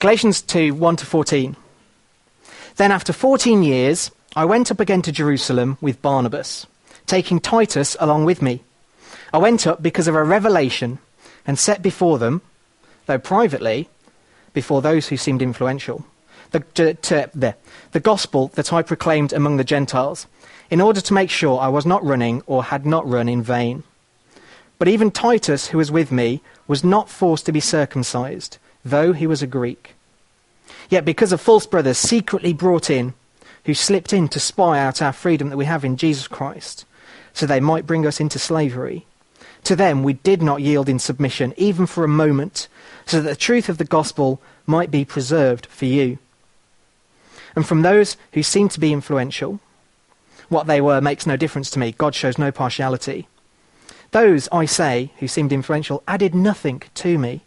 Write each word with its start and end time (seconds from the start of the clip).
Galatians 0.00 0.42
2 0.42 0.74
1 0.74 0.96
to 0.96 1.06
14. 1.06 1.56
Then, 2.76 2.92
after 2.92 3.12
14 3.12 3.64
years, 3.64 4.12
I 4.36 4.44
went 4.44 4.70
up 4.70 4.78
again 4.78 5.02
to 5.02 5.10
Jerusalem 5.10 5.76
with 5.80 6.00
Barnabas, 6.00 6.68
taking 7.06 7.40
Titus 7.40 7.96
along 7.98 8.24
with 8.24 8.40
me. 8.40 8.62
I 9.32 9.38
went 9.38 9.66
up 9.66 9.82
because 9.82 10.06
of 10.06 10.14
a 10.14 10.22
revelation 10.22 11.00
and 11.48 11.58
set 11.58 11.82
before 11.82 12.16
them, 12.18 12.42
though 13.06 13.18
privately, 13.18 13.88
before 14.52 14.82
those 14.82 15.08
who 15.08 15.16
seemed 15.16 15.42
influential, 15.42 16.06
the, 16.52 16.60
to, 16.60 16.94
to, 16.94 17.28
the, 17.34 17.56
the 17.90 17.98
gospel 17.98 18.52
that 18.54 18.72
I 18.72 18.82
proclaimed 18.82 19.32
among 19.32 19.56
the 19.56 19.64
Gentiles, 19.64 20.28
in 20.70 20.80
order 20.80 21.00
to 21.00 21.12
make 21.12 21.28
sure 21.28 21.58
I 21.58 21.66
was 21.66 21.84
not 21.84 22.04
running 22.04 22.44
or 22.46 22.62
had 22.62 22.86
not 22.86 23.04
run 23.04 23.28
in 23.28 23.42
vain. 23.42 23.82
But 24.78 24.86
even 24.86 25.10
Titus, 25.10 25.66
who 25.66 25.78
was 25.78 25.90
with 25.90 26.12
me, 26.12 26.40
was 26.68 26.84
not 26.84 27.10
forced 27.10 27.46
to 27.46 27.52
be 27.52 27.58
circumcised, 27.58 28.58
though 28.88 29.12
he 29.12 29.26
was 29.26 29.42
a 29.42 29.46
Greek. 29.46 29.94
Yet 30.90 31.04
because 31.04 31.32
of 31.32 31.40
false 31.40 31.66
brothers 31.66 31.98
secretly 31.98 32.52
brought 32.52 32.90
in, 32.90 33.14
who 33.64 33.74
slipped 33.74 34.12
in 34.12 34.28
to 34.28 34.40
spy 34.40 34.78
out 34.78 35.02
our 35.02 35.12
freedom 35.12 35.50
that 35.50 35.56
we 35.56 35.66
have 35.66 35.84
in 35.84 35.96
Jesus 35.96 36.26
Christ, 36.26 36.84
so 37.32 37.46
they 37.46 37.60
might 37.60 37.86
bring 37.86 38.06
us 38.06 38.20
into 38.20 38.38
slavery, 38.38 39.06
to 39.64 39.76
them 39.76 40.02
we 40.02 40.14
did 40.14 40.42
not 40.42 40.62
yield 40.62 40.88
in 40.88 40.98
submission, 40.98 41.52
even 41.56 41.86
for 41.86 42.02
a 42.04 42.08
moment, 42.08 42.68
so 43.06 43.20
that 43.20 43.28
the 43.28 43.36
truth 43.36 43.68
of 43.68 43.78
the 43.78 43.84
gospel 43.84 44.40
might 44.66 44.90
be 44.90 45.04
preserved 45.04 45.66
for 45.66 45.84
you. 45.84 46.18
And 47.54 47.66
from 47.66 47.82
those 47.82 48.16
who 48.32 48.42
seemed 48.42 48.70
to 48.72 48.80
be 48.80 48.92
influential, 48.92 49.60
what 50.48 50.66
they 50.66 50.80
were 50.80 51.00
makes 51.00 51.26
no 51.26 51.36
difference 51.36 51.70
to 51.70 51.78
me. 51.78 51.92
God 51.92 52.14
shows 52.14 52.38
no 52.38 52.50
partiality. 52.50 53.28
Those, 54.12 54.48
I 54.50 54.64
say, 54.64 55.10
who 55.18 55.28
seemed 55.28 55.52
influential, 55.52 56.02
added 56.08 56.34
nothing 56.34 56.82
to 56.94 57.18
me. 57.18 57.42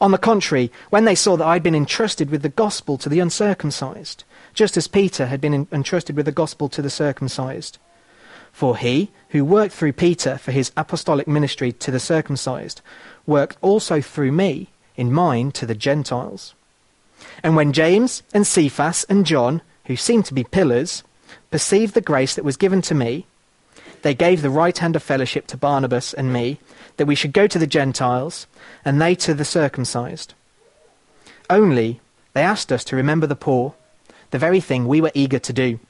On 0.00 0.12
the 0.12 0.18
contrary, 0.18 0.72
when 0.88 1.04
they 1.04 1.14
saw 1.14 1.36
that 1.36 1.46
I'd 1.46 1.62
been 1.62 1.74
entrusted 1.74 2.30
with 2.30 2.42
the 2.42 2.48
gospel 2.48 2.96
to 2.98 3.08
the 3.08 3.20
uncircumcised, 3.20 4.24
just 4.54 4.76
as 4.76 4.88
Peter 4.88 5.26
had 5.26 5.40
been 5.40 5.68
entrusted 5.70 6.16
with 6.16 6.26
the 6.26 6.32
gospel 6.32 6.68
to 6.70 6.80
the 6.80 6.90
circumcised. 6.90 7.78
For 8.52 8.76
he, 8.76 9.10
who 9.28 9.44
worked 9.44 9.74
through 9.74 9.92
Peter 9.92 10.38
for 10.38 10.52
his 10.52 10.72
apostolic 10.76 11.28
ministry 11.28 11.72
to 11.72 11.90
the 11.90 12.00
circumcised, 12.00 12.80
worked 13.26 13.58
also 13.60 14.00
through 14.00 14.32
me 14.32 14.70
in 14.96 15.12
mine 15.12 15.52
to 15.52 15.66
the 15.66 15.74
Gentiles. 15.74 16.54
And 17.42 17.54
when 17.54 17.72
James 17.72 18.22
and 18.32 18.46
Cephas 18.46 19.04
and 19.08 19.26
John, 19.26 19.62
who 19.84 19.96
seemed 19.96 20.24
to 20.26 20.34
be 20.34 20.44
pillars, 20.44 21.04
perceived 21.50 21.94
the 21.94 22.00
grace 22.00 22.34
that 22.34 22.44
was 22.44 22.56
given 22.56 22.82
to 22.82 22.94
me, 22.94 23.26
they 24.02 24.14
gave 24.14 24.42
the 24.42 24.50
right 24.50 24.76
hand 24.76 24.96
of 24.96 25.02
fellowship 25.02 25.46
to 25.48 25.56
Barnabas 25.56 26.14
and 26.14 26.32
me, 26.32 26.58
that 26.96 27.06
we 27.06 27.14
should 27.14 27.32
go 27.32 27.46
to 27.46 27.58
the 27.58 27.66
Gentiles, 27.66 28.46
and 28.84 29.00
they 29.00 29.14
to 29.16 29.34
the 29.34 29.44
circumcised. 29.44 30.34
Only 31.48 32.00
they 32.32 32.42
asked 32.42 32.72
us 32.72 32.84
to 32.84 32.96
remember 32.96 33.26
the 33.26 33.36
poor, 33.36 33.74
the 34.30 34.38
very 34.38 34.60
thing 34.60 34.86
we 34.86 35.00
were 35.00 35.10
eager 35.14 35.38
to 35.38 35.52
do. 35.52 35.80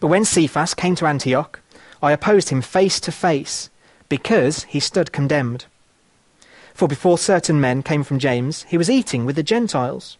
But 0.00 0.08
when 0.08 0.24
Cephas 0.24 0.74
came 0.74 0.94
to 0.96 1.06
Antioch, 1.06 1.60
I 2.02 2.12
opposed 2.12 2.50
him 2.50 2.62
face 2.62 3.00
to 3.00 3.12
face, 3.12 3.70
because 4.08 4.64
he 4.64 4.80
stood 4.80 5.12
condemned. 5.12 5.64
For 6.74 6.88
before 6.88 7.18
certain 7.18 7.60
men 7.60 7.82
came 7.82 8.02
from 8.02 8.18
James, 8.18 8.64
he 8.64 8.78
was 8.78 8.90
eating 8.90 9.24
with 9.24 9.36
the 9.36 9.42
Gentiles. 9.42 10.16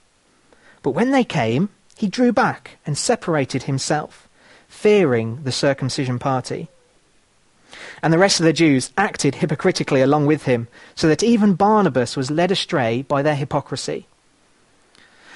But 0.83 0.91
when 0.91 1.11
they 1.11 1.25
came, 1.25 1.71
he 1.97 2.09
drew 2.09 2.33
back 2.33 2.79
and 2.87 2.97
separated 2.97 3.65
himself, 3.65 4.22
fearing 4.73 5.39
the 5.45 5.53
circumcision 5.53 6.19
party. 6.19 6.67
And 8.03 8.12
the 8.12 8.19
rest 8.19 8.41
of 8.41 8.47
the 8.47 8.55
Jews 8.55 8.91
acted 8.97 9.37
hypocritically 9.37 10.01
along 10.01 10.27
with 10.27 10.45
him, 10.45 10.67
so 10.97 11.09
that 11.09 11.23
even 11.23 11.55
Barnabas 11.55 12.17
was 12.17 12.31
led 12.31 12.51
astray 12.51 13.03
by 13.03 13.23
their 13.23 13.37
hypocrisy. 13.37 14.06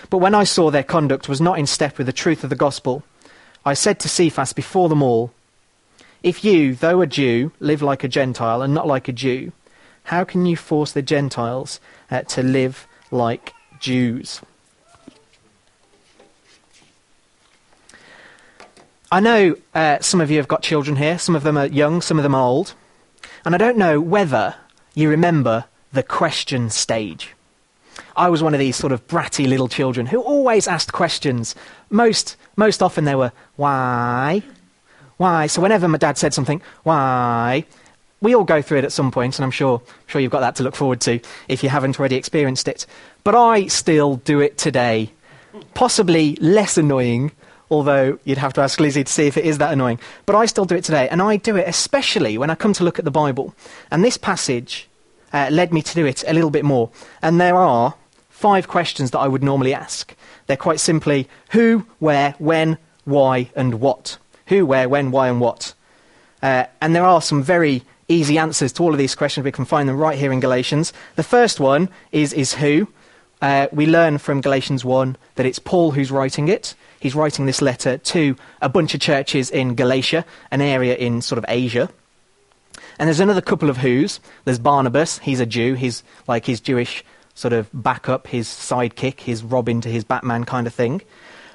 But 0.08 0.18
when 0.18 0.34
I 0.34 0.44
saw 0.44 0.70
their 0.70 0.82
conduct 0.82 1.28
was 1.28 1.40
not 1.40 1.58
in 1.58 1.66
step 1.66 1.98
with 1.98 2.06
the 2.06 2.12
truth 2.12 2.44
of 2.44 2.50
the 2.50 2.56
gospel, 2.56 3.04
I 3.64 3.74
said 3.74 4.00
to 4.00 4.08
Cephas 4.08 4.52
before 4.52 4.88
them 4.88 5.02
all, 5.02 5.32
If 6.22 6.42
you, 6.42 6.74
though 6.74 7.02
a 7.02 7.06
Jew, 7.06 7.52
live 7.60 7.82
like 7.82 8.02
a 8.02 8.08
Gentile 8.08 8.62
and 8.62 8.74
not 8.74 8.88
like 8.88 9.06
a 9.06 9.12
Jew, 9.12 9.52
how 10.04 10.24
can 10.24 10.46
you 10.46 10.56
force 10.56 10.92
the 10.92 11.02
Gentiles 11.02 11.78
uh, 12.10 12.22
to 12.22 12.42
live 12.42 12.88
like 13.10 13.52
Jews? 13.78 14.40
I 19.10 19.20
know 19.20 19.56
uh, 19.72 20.00
some 20.00 20.20
of 20.20 20.30
you 20.30 20.38
have 20.38 20.48
got 20.48 20.62
children 20.62 20.96
here. 20.96 21.18
Some 21.18 21.36
of 21.36 21.44
them 21.44 21.56
are 21.56 21.66
young, 21.66 22.00
some 22.00 22.18
of 22.18 22.24
them 22.24 22.34
are 22.34 22.42
old. 22.42 22.74
And 23.44 23.54
I 23.54 23.58
don't 23.58 23.78
know 23.78 24.00
whether 24.00 24.56
you 24.94 25.08
remember 25.08 25.66
the 25.92 26.02
question 26.02 26.70
stage. 26.70 27.34
I 28.16 28.28
was 28.28 28.42
one 28.42 28.54
of 28.54 28.60
these 28.60 28.76
sort 28.76 28.92
of 28.92 29.06
bratty 29.06 29.46
little 29.46 29.68
children 29.68 30.06
who 30.06 30.20
always 30.20 30.66
asked 30.66 30.92
questions. 30.92 31.54
Most, 31.88 32.36
most 32.56 32.82
often 32.82 33.04
they 33.04 33.14
were, 33.14 33.32
why? 33.54 34.42
Why? 35.18 35.46
So 35.46 35.62
whenever 35.62 35.86
my 35.86 35.98
dad 35.98 36.18
said 36.18 36.34
something, 36.34 36.60
why? 36.82 37.64
We 38.20 38.34
all 38.34 38.44
go 38.44 38.60
through 38.60 38.78
it 38.78 38.84
at 38.84 38.92
some 38.92 39.10
point, 39.10 39.38
and 39.38 39.44
I'm 39.44 39.50
sure, 39.50 39.82
sure 40.06 40.20
you've 40.20 40.32
got 40.32 40.40
that 40.40 40.56
to 40.56 40.62
look 40.62 40.74
forward 40.74 41.00
to 41.02 41.20
if 41.48 41.62
you 41.62 41.68
haven't 41.68 42.00
already 42.00 42.16
experienced 42.16 42.66
it. 42.66 42.86
But 43.22 43.34
I 43.34 43.66
still 43.68 44.16
do 44.16 44.40
it 44.40 44.58
today. 44.58 45.12
Possibly 45.74 46.36
less 46.36 46.76
annoying, 46.76 47.32
although 47.70 48.18
you'd 48.24 48.38
have 48.38 48.52
to 48.54 48.60
ask 48.60 48.80
Lizzie 48.80 49.04
to 49.04 49.12
see 49.12 49.26
if 49.26 49.36
it 49.36 49.44
is 49.44 49.58
that 49.58 49.72
annoying. 49.72 49.98
But 50.24 50.36
I 50.36 50.46
still 50.46 50.64
do 50.64 50.76
it 50.76 50.84
today, 50.84 51.08
and 51.08 51.20
I 51.22 51.36
do 51.36 51.56
it 51.56 51.68
especially 51.68 52.38
when 52.38 52.50
I 52.50 52.54
come 52.54 52.72
to 52.74 52.84
look 52.84 52.98
at 52.98 53.04
the 53.04 53.10
Bible. 53.10 53.54
And 53.90 54.04
this 54.04 54.16
passage 54.16 54.88
uh, 55.32 55.48
led 55.50 55.72
me 55.72 55.82
to 55.82 55.94
do 55.94 56.06
it 56.06 56.24
a 56.26 56.32
little 56.32 56.50
bit 56.50 56.64
more. 56.64 56.90
And 57.22 57.40
there 57.40 57.56
are 57.56 57.94
five 58.28 58.68
questions 58.68 59.10
that 59.12 59.18
I 59.18 59.28
would 59.28 59.42
normally 59.42 59.74
ask. 59.74 60.14
They're 60.46 60.56
quite 60.56 60.80
simply 60.80 61.28
who, 61.50 61.86
where, 61.98 62.34
when, 62.38 62.78
why, 63.04 63.50
and 63.56 63.80
what. 63.80 64.18
Who, 64.46 64.64
where, 64.66 64.88
when, 64.88 65.10
why, 65.10 65.28
and 65.28 65.40
what. 65.40 65.74
Uh, 66.42 66.66
and 66.80 66.94
there 66.94 67.04
are 67.04 67.20
some 67.20 67.42
very 67.42 67.82
easy 68.08 68.38
answers 68.38 68.72
to 68.74 68.82
all 68.82 68.92
of 68.92 68.98
these 68.98 69.14
questions. 69.14 69.44
We 69.44 69.52
can 69.52 69.64
find 69.64 69.88
them 69.88 69.96
right 69.96 70.18
here 70.18 70.32
in 70.32 70.40
Galatians. 70.40 70.92
The 71.16 71.22
first 71.22 71.58
one 71.58 71.88
is, 72.12 72.32
is 72.32 72.54
who. 72.54 72.88
Uh, 73.42 73.68
we 73.70 73.86
learn 73.86 74.18
from 74.18 74.40
Galatians 74.40 74.84
1 74.84 75.16
that 75.34 75.46
it's 75.46 75.58
Paul 75.58 75.90
who's 75.90 76.10
writing 76.10 76.48
it 76.48 76.74
he's 77.00 77.14
writing 77.14 77.46
this 77.46 77.62
letter 77.62 77.98
to 77.98 78.36
a 78.60 78.68
bunch 78.68 78.94
of 78.94 79.00
churches 79.00 79.50
in 79.50 79.74
Galatia, 79.74 80.24
an 80.50 80.60
area 80.60 80.96
in 80.96 81.22
sort 81.22 81.38
of 81.38 81.44
Asia. 81.48 81.88
And 82.98 83.06
there's 83.06 83.20
another 83.20 83.40
couple 83.40 83.70
of 83.70 83.76
who's. 83.78 84.20
There's 84.44 84.58
Barnabas, 84.58 85.18
he's 85.18 85.40
a 85.40 85.46
Jew, 85.46 85.74
he's 85.74 86.02
like 86.26 86.46
his 86.46 86.60
Jewish 86.60 87.04
sort 87.34 87.52
of 87.52 87.68
backup, 87.72 88.26
his 88.26 88.48
sidekick, 88.48 89.20
his 89.20 89.42
Robin 89.42 89.80
to 89.82 89.88
his 89.88 90.04
Batman 90.04 90.44
kind 90.44 90.66
of 90.66 90.74
thing. 90.74 91.02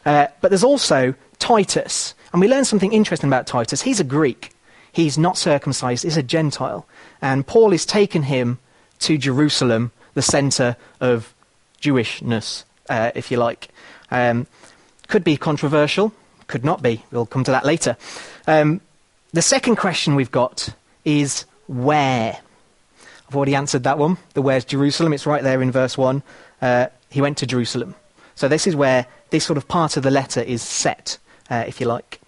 Uh, 0.06 0.28
but 0.40 0.50
there's 0.50 0.64
also 0.64 1.16
Titus. 1.40 2.16
And 2.32 2.40
we 2.40 2.48
learn 2.48 2.66
something 2.66 2.94
interesting 2.94 3.30
about 3.30 3.48
Titus. 3.48 3.82
He's 3.82 4.00
a 4.00 4.06
Greek. 4.06 4.52
He's 4.94 5.18
not 5.18 5.38
circumcised, 5.38 6.04
he's 6.04 6.18
a 6.18 6.24
Gentile. 6.24 6.86
And 7.22 7.48
Paul 7.48 7.72
has 7.72 7.86
taken 7.86 8.24
him 8.24 8.60
to 9.00 9.18
Jerusalem, 9.18 9.92
the 10.14 10.22
center 10.22 10.76
of 11.00 11.34
Jewishness, 11.82 12.64
uh, 12.90 13.12
if 13.16 13.32
you 13.32 13.38
like. 13.38 13.70
Um, 14.10 14.48
could 15.08 15.24
be 15.24 15.36
controversial, 15.36 16.14
could 16.48 16.64
not 16.64 16.82
be. 16.82 17.04
We'll 17.12 17.26
come 17.26 17.44
to 17.44 17.52
that 17.52 17.66
later. 17.66 17.98
Um, 18.48 18.82
the 19.34 19.42
second 19.42 19.78
question 19.78 20.16
we've 20.16 20.32
got 20.32 20.70
is 21.04 21.46
where? 21.68 22.40
I've 23.28 23.36
already 23.36 23.56
answered 23.56 23.84
that 23.84 23.98
one. 23.98 24.18
The 24.34 24.42
where's 24.42 24.66
Jerusalem. 24.66 25.14
It's 25.14 25.26
right 25.26 25.42
there 25.42 25.62
in 25.62 25.72
verse 25.72 25.98
1. 25.98 26.22
Uh, 26.62 26.88
he 27.10 27.22
went 27.22 27.38
to 27.38 27.46
Jerusalem. 27.46 27.96
So 28.36 28.48
this 28.48 28.68
is 28.68 28.76
where 28.76 29.06
this 29.30 29.46
sort 29.46 29.58
of 29.58 29.68
part 29.68 29.98
of 29.98 30.04
the 30.04 30.12
letter 30.12 30.42
is 30.42 30.62
set, 30.62 31.18
uh, 31.50 31.64
if 31.68 31.80
you 31.80 31.88
like. 31.88 32.20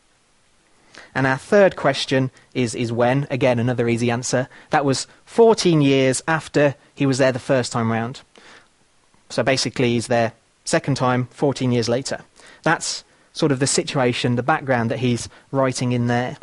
And 1.16 1.28
our 1.28 1.38
third 1.38 1.76
question 1.76 2.32
is, 2.54 2.74
is 2.74 2.92
when? 2.92 3.28
Again, 3.30 3.60
another 3.60 3.88
easy 3.88 4.10
answer. 4.10 4.48
That 4.72 4.86
was 4.86 5.08
14 5.26 5.82
years 5.82 6.24
after 6.28 6.76
he 6.96 7.06
was 7.06 7.18
there 7.18 7.32
the 7.32 7.40
first 7.40 7.72
time 7.72 7.92
round. 7.92 8.22
So 9.34 9.42
basically, 9.42 9.94
he's 9.94 10.08
there 10.08 10.34
second 10.64 10.96
time, 10.96 11.26
14 11.32 11.72
years 11.72 11.90
later. 11.90 12.22
That's 12.62 13.04
sort 13.34 13.52
of 13.52 13.60
the 13.60 13.66
situation, 13.66 14.36
the 14.36 14.44
background 14.44 14.92
that 14.92 15.00
he's 15.00 15.28
writing 15.52 15.92
in 15.92 16.06
there. 16.06 16.38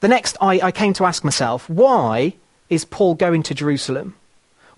The 0.00 0.08
next, 0.08 0.38
I, 0.40 0.58
I 0.60 0.72
came 0.72 0.94
to 0.94 1.04
ask 1.04 1.22
myself, 1.22 1.68
why 1.68 2.32
is 2.70 2.86
Paul 2.86 3.14
going 3.14 3.42
to 3.42 3.54
Jerusalem? 3.54 4.14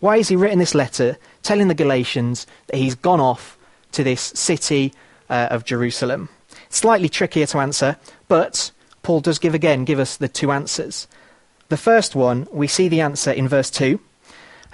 Why 0.01 0.17
has 0.17 0.27
he 0.27 0.35
written 0.35 0.59
this 0.59 0.75
letter 0.75 1.19
telling 1.45 1.69
the 1.69 1.75
Galatians 1.75 2.49
that 2.67 2.79
he's 2.79 2.97
gone 2.97 3.21
off 3.21 3.57
to 3.93 4.03
this 4.03 4.33
city 4.35 4.93
uh, 5.31 5.49
of 5.53 5.65
Jerusalem? 5.65 6.29
It's 6.67 6.79
slightly 6.79 7.09
trickier 7.09 7.47
to 7.47 7.59
answer, 7.59 7.97
but 8.27 8.73
Paul 9.05 9.21
does 9.21 9.39
give 9.39 9.55
again, 9.55 9.85
give 9.85 10.01
us 10.01 10.17
the 10.17 10.29
two 10.29 10.51
answers. 10.51 11.07
The 11.69 11.77
first 11.77 12.17
one, 12.17 12.49
we 12.51 12.67
see 12.67 12.89
the 12.89 13.01
answer 13.01 13.31
in 13.31 13.47
verse 13.47 13.71
2. 13.71 14.01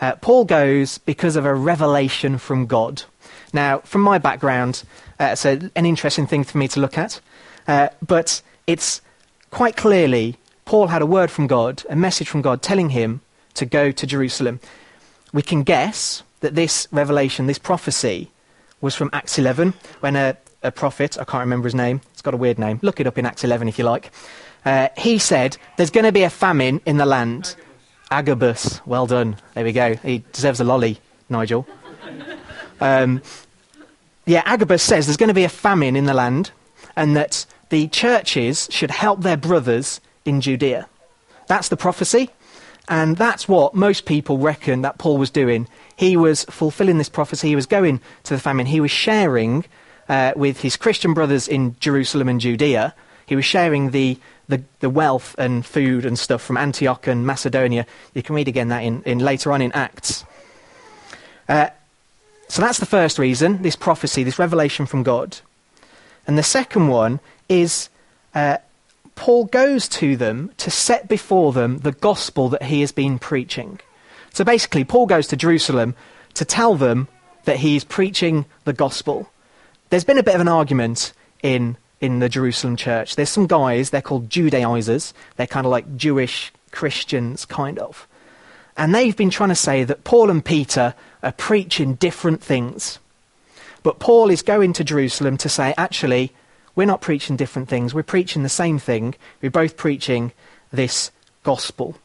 Uh, 0.00 0.14
Paul 0.16 0.44
goes 0.44 0.98
because 0.98 1.36
of 1.36 1.44
a 1.44 1.54
revelation 1.54 2.38
from 2.38 2.66
God. 2.66 3.02
Now, 3.52 3.78
from 3.80 4.02
my 4.02 4.18
background, 4.18 4.84
uh, 5.18 5.30
it's 5.32 5.44
a, 5.44 5.70
an 5.74 5.86
interesting 5.86 6.26
thing 6.26 6.44
for 6.44 6.58
me 6.58 6.68
to 6.68 6.80
look 6.80 6.96
at, 6.96 7.20
uh, 7.66 7.88
but 8.06 8.42
it's 8.66 9.00
quite 9.50 9.76
clearly 9.76 10.36
Paul 10.64 10.88
had 10.88 11.02
a 11.02 11.06
word 11.06 11.30
from 11.30 11.46
God, 11.46 11.82
a 11.88 11.96
message 11.96 12.28
from 12.28 12.42
God 12.42 12.62
telling 12.62 12.90
him 12.90 13.22
to 13.54 13.64
go 13.64 13.90
to 13.90 14.06
Jerusalem. 14.06 14.60
We 15.32 15.42
can 15.42 15.62
guess 15.62 16.22
that 16.40 16.54
this 16.54 16.86
revelation, 16.92 17.46
this 17.46 17.58
prophecy, 17.58 18.30
was 18.80 18.94
from 18.94 19.10
Acts 19.12 19.38
11, 19.38 19.74
when 20.00 20.14
a, 20.14 20.36
a 20.62 20.70
prophet, 20.70 21.18
I 21.18 21.24
can't 21.24 21.40
remember 21.40 21.66
his 21.66 21.74
name, 21.74 22.00
it's 22.12 22.22
got 22.22 22.34
a 22.34 22.36
weird 22.36 22.58
name, 22.58 22.78
look 22.82 23.00
it 23.00 23.06
up 23.06 23.18
in 23.18 23.26
Acts 23.26 23.44
11 23.44 23.68
if 23.68 23.78
you 23.78 23.84
like, 23.84 24.12
uh, 24.64 24.88
he 24.96 25.18
said, 25.18 25.56
There's 25.76 25.90
going 25.90 26.04
to 26.04 26.12
be 26.12 26.22
a 26.22 26.30
famine 26.30 26.80
in 26.84 26.98
the 26.98 27.06
land. 27.06 27.56
Agabus. 28.10 28.80
Well 28.86 29.06
done. 29.06 29.36
There 29.54 29.64
we 29.64 29.72
go. 29.72 29.94
He 29.96 30.24
deserves 30.32 30.60
a 30.60 30.64
lolly, 30.64 30.98
Nigel. 31.28 31.66
Um, 32.80 33.22
yeah, 34.24 34.42
Agabus 34.44 34.82
says 34.82 35.06
there's 35.06 35.16
going 35.16 35.28
to 35.28 35.34
be 35.34 35.44
a 35.44 35.48
famine 35.48 35.96
in 35.96 36.04
the 36.04 36.14
land 36.14 36.50
and 36.96 37.16
that 37.16 37.46
the 37.70 37.88
churches 37.88 38.68
should 38.70 38.90
help 38.90 39.22
their 39.22 39.36
brothers 39.36 40.00
in 40.24 40.40
Judea. 40.40 40.88
That's 41.46 41.68
the 41.68 41.76
prophecy. 41.76 42.30
And 42.88 43.16
that's 43.16 43.46
what 43.46 43.74
most 43.74 44.06
people 44.06 44.38
reckon 44.38 44.82
that 44.82 44.98
Paul 44.98 45.18
was 45.18 45.30
doing. 45.30 45.68
He 45.96 46.16
was 46.16 46.44
fulfilling 46.44 46.98
this 46.98 47.08
prophecy. 47.10 47.48
He 47.48 47.56
was 47.56 47.66
going 47.66 48.00
to 48.24 48.34
the 48.34 48.40
famine. 48.40 48.66
He 48.66 48.80
was 48.80 48.90
sharing 48.90 49.66
uh, 50.08 50.32
with 50.36 50.60
his 50.60 50.76
Christian 50.76 51.12
brothers 51.12 51.48
in 51.48 51.76
Jerusalem 51.80 52.28
and 52.28 52.40
Judea. 52.40 52.94
He 53.28 53.36
was 53.36 53.44
sharing 53.44 53.90
the, 53.90 54.18
the, 54.48 54.62
the, 54.80 54.90
wealth 54.90 55.34
and 55.38 55.64
food 55.64 56.04
and 56.04 56.18
stuff 56.18 56.42
from 56.42 56.56
Antioch 56.56 57.06
and 57.06 57.26
Macedonia. 57.26 57.86
You 58.14 58.22
can 58.22 58.34
read 58.34 58.48
again 58.48 58.68
that 58.68 58.82
in, 58.82 59.02
in 59.02 59.18
later 59.18 59.52
on 59.52 59.60
in 59.60 59.72
Acts. 59.72 60.24
Uh, 61.48 61.68
so 62.48 62.62
that's 62.62 62.78
the 62.78 62.86
first 62.86 63.18
reason, 63.18 63.62
this 63.62 63.76
prophecy, 63.76 64.22
this 64.22 64.38
revelation 64.38 64.86
from 64.86 65.02
God. 65.02 65.38
And 66.26 66.38
the 66.38 66.42
second 66.42 66.88
one 66.88 67.20
is 67.48 67.90
uh, 68.34 68.58
Paul 69.14 69.44
goes 69.44 69.88
to 69.88 70.16
them 70.16 70.52
to 70.58 70.70
set 70.70 71.08
before 71.08 71.52
them 71.52 71.78
the 71.78 71.92
gospel 71.92 72.48
that 72.50 72.62
he 72.62 72.80
has 72.80 72.92
been 72.92 73.18
preaching. 73.18 73.80
So 74.32 74.44
basically, 74.44 74.84
Paul 74.84 75.06
goes 75.06 75.26
to 75.28 75.36
Jerusalem 75.36 75.94
to 76.34 76.44
tell 76.44 76.76
them 76.76 77.08
that 77.44 77.56
he's 77.56 77.84
preaching 77.84 78.44
the 78.64 78.72
gospel. 78.72 79.28
There's 79.90 80.04
been 80.04 80.18
a 80.18 80.22
bit 80.22 80.34
of 80.34 80.40
an 80.40 80.48
argument 80.48 81.12
in, 81.42 81.76
in 82.00 82.20
the 82.20 82.28
Jerusalem 82.28 82.76
church. 82.76 83.16
There's 83.16 83.28
some 83.28 83.46
guys, 83.46 83.90
they're 83.90 84.02
called 84.02 84.30
Judaizers. 84.30 85.14
They're 85.36 85.46
kind 85.46 85.66
of 85.66 85.72
like 85.72 85.96
Jewish 85.96 86.52
Christians, 86.70 87.44
kind 87.44 87.78
of. 87.78 88.06
And 88.76 88.94
they've 88.94 89.16
been 89.16 89.30
trying 89.30 89.48
to 89.48 89.56
say 89.56 89.84
that 89.84 90.04
Paul 90.04 90.30
and 90.30 90.44
Peter 90.44 90.94
are 91.22 91.32
preaching 91.32 91.94
different 91.94 92.42
things. 92.42 92.98
But 93.82 93.98
Paul 93.98 94.30
is 94.30 94.42
going 94.42 94.72
to 94.74 94.84
Jerusalem 94.84 95.36
to 95.38 95.48
say, 95.48 95.74
actually, 95.76 96.32
we're 96.76 96.86
not 96.86 97.00
preaching 97.00 97.36
different 97.36 97.68
things. 97.68 97.92
We're 97.92 98.04
preaching 98.04 98.44
the 98.44 98.48
same 98.48 98.78
thing. 98.78 99.16
We're 99.42 99.50
both 99.50 99.76
preaching 99.76 100.32
this 100.72 101.10
gospel. 101.42 101.96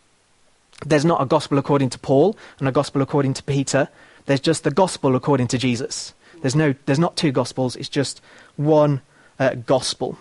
There's 0.86 1.06
not 1.06 1.22
a 1.22 1.26
gospel 1.26 1.60
according 1.60 1.92
to 1.92 2.00
Paul 2.00 2.36
and 2.58 2.68
a 2.68 2.72
gospel 2.72 3.02
according 3.04 3.36
to 3.36 3.44
Peter. 3.44 3.90
There's 4.26 4.40
just 4.40 4.64
the 4.64 4.72
gospel 4.72 5.16
according 5.16 5.48
to 5.50 5.58
Jesus. 5.58 6.14
There's, 6.42 6.56
no, 6.56 6.74
there's 6.86 7.00
not 7.00 7.16
two 7.16 7.32
gospels, 7.32 7.76
it's 7.76 7.90
just 7.90 8.22
one 8.58 9.02
uh, 9.40 9.56
gospel. 9.56 10.18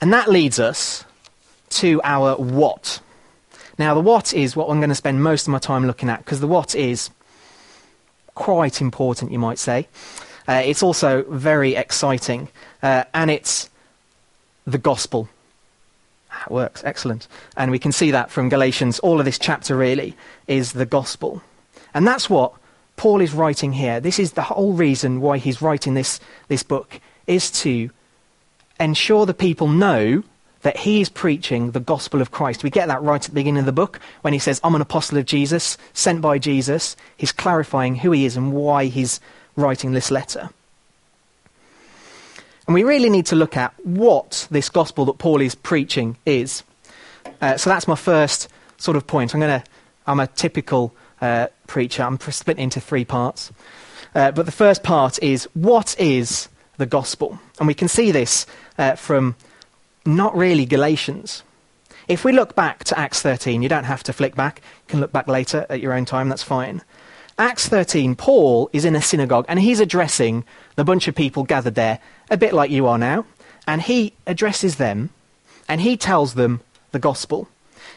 And 0.00 0.12
that 0.12 0.28
leads 0.28 0.58
us 0.58 1.04
to 1.70 2.00
our 2.04 2.36
what. 2.36 3.00
Now, 3.78 3.94
the 3.94 4.00
what 4.00 4.32
is 4.32 4.56
what 4.56 4.68
I'm 4.68 4.78
going 4.78 4.88
to 4.88 4.94
spend 4.94 5.22
most 5.22 5.46
of 5.46 5.52
my 5.52 5.58
time 5.58 5.86
looking 5.86 6.08
at, 6.08 6.24
because 6.24 6.40
the 6.40 6.46
what 6.46 6.74
is 6.74 7.10
quite 8.34 8.80
important, 8.80 9.32
you 9.32 9.38
might 9.38 9.58
say. 9.58 9.88
Uh, 10.48 10.62
it's 10.64 10.82
also 10.82 11.24
very 11.28 11.74
exciting, 11.74 12.48
uh, 12.82 13.04
and 13.12 13.30
it's 13.30 13.68
the 14.66 14.78
gospel. 14.78 15.28
That 16.30 16.50
works, 16.50 16.84
excellent. 16.84 17.28
And 17.56 17.70
we 17.70 17.78
can 17.78 17.92
see 17.92 18.10
that 18.10 18.30
from 18.30 18.48
Galatians. 18.48 18.98
All 19.00 19.18
of 19.18 19.24
this 19.24 19.38
chapter 19.38 19.76
really 19.76 20.14
is 20.46 20.72
the 20.72 20.86
gospel. 20.86 21.42
And 21.94 22.06
that's 22.06 22.28
what 22.28 22.52
Paul 22.96 23.20
is 23.20 23.32
writing 23.32 23.72
here. 23.72 24.00
This 24.00 24.18
is 24.18 24.32
the 24.32 24.42
whole 24.42 24.72
reason 24.72 25.20
why 25.20 25.38
he's 25.38 25.62
writing 25.62 25.94
this, 25.94 26.20
this 26.48 26.62
book, 26.62 27.00
is 27.26 27.50
to 27.62 27.90
ensure 28.78 29.26
the 29.26 29.34
people 29.34 29.68
know 29.68 30.22
that 30.62 30.78
he 30.78 31.00
is 31.00 31.08
preaching 31.08 31.70
the 31.70 31.80
gospel 31.80 32.20
of 32.20 32.30
Christ. 32.30 32.64
We 32.64 32.70
get 32.70 32.88
that 32.88 33.02
right 33.02 33.22
at 33.22 33.28
the 33.30 33.34
beginning 33.34 33.60
of 33.60 33.66
the 33.66 33.72
book 33.72 34.00
when 34.22 34.32
he 34.32 34.38
says, 34.38 34.60
I'm 34.64 34.74
an 34.74 34.80
apostle 34.80 35.18
of 35.18 35.24
Jesus, 35.24 35.78
sent 35.92 36.20
by 36.20 36.38
Jesus. 36.38 36.96
He's 37.16 37.32
clarifying 37.32 37.96
who 37.96 38.10
he 38.10 38.24
is 38.24 38.36
and 38.36 38.52
why 38.52 38.86
he's 38.86 39.20
writing 39.54 39.92
this 39.92 40.10
letter. 40.10 40.50
And 42.66 42.74
we 42.74 42.82
really 42.82 43.10
need 43.10 43.26
to 43.26 43.36
look 43.36 43.56
at 43.56 43.74
what 43.86 44.48
this 44.50 44.68
gospel 44.68 45.04
that 45.04 45.18
Paul 45.18 45.40
is 45.40 45.54
preaching 45.54 46.16
is. 46.26 46.64
Uh, 47.40 47.56
so 47.56 47.70
that's 47.70 47.86
my 47.86 47.94
first 47.94 48.48
sort 48.76 48.96
of 48.96 49.06
point. 49.06 49.34
I'm 49.34 49.40
going 49.40 49.60
to, 49.60 49.66
I'm 50.06 50.18
a 50.18 50.26
typical 50.26 50.92
uh, 51.20 51.46
preacher. 51.68 52.02
I'm 52.02 52.18
split 52.18 52.58
into 52.58 52.80
three 52.80 53.04
parts. 53.04 53.52
Uh, 54.14 54.32
but 54.32 54.46
the 54.46 54.52
first 54.52 54.82
part 54.82 55.22
is 55.22 55.44
what 55.54 55.94
is 56.00 56.48
the 56.76 56.86
gospel? 56.86 57.38
And 57.58 57.66
we 57.66 57.74
can 57.74 57.88
see 57.88 58.10
this 58.10 58.46
uh, 58.78 58.94
from 58.94 59.36
not 60.04 60.36
really 60.36 60.64
Galatians. 60.64 61.42
If 62.08 62.24
we 62.24 62.32
look 62.32 62.54
back 62.54 62.84
to 62.84 62.98
Acts 62.98 63.20
13, 63.22 63.62
you 63.62 63.68
don't 63.68 63.84
have 63.84 64.02
to 64.04 64.12
flick 64.12 64.36
back. 64.36 64.60
You 64.86 64.90
can 64.90 65.00
look 65.00 65.12
back 65.12 65.26
later 65.26 65.66
at 65.68 65.80
your 65.80 65.92
own 65.92 66.04
time, 66.04 66.28
that's 66.28 66.42
fine. 66.42 66.82
Acts 67.38 67.68
13, 67.68 68.14
Paul 68.14 68.70
is 68.72 68.84
in 68.84 68.96
a 68.96 69.02
synagogue 69.02 69.44
and 69.48 69.60
he's 69.60 69.80
addressing 69.80 70.44
the 70.76 70.84
bunch 70.84 71.08
of 71.08 71.14
people 71.14 71.44
gathered 71.44 71.74
there, 71.74 71.98
a 72.30 72.36
bit 72.36 72.54
like 72.54 72.70
you 72.70 72.86
are 72.86 72.96
now. 72.96 73.26
And 73.66 73.82
he 73.82 74.14
addresses 74.26 74.76
them 74.76 75.10
and 75.68 75.80
he 75.80 75.96
tells 75.96 76.34
them 76.34 76.60
the 76.92 76.98
gospel. 76.98 77.48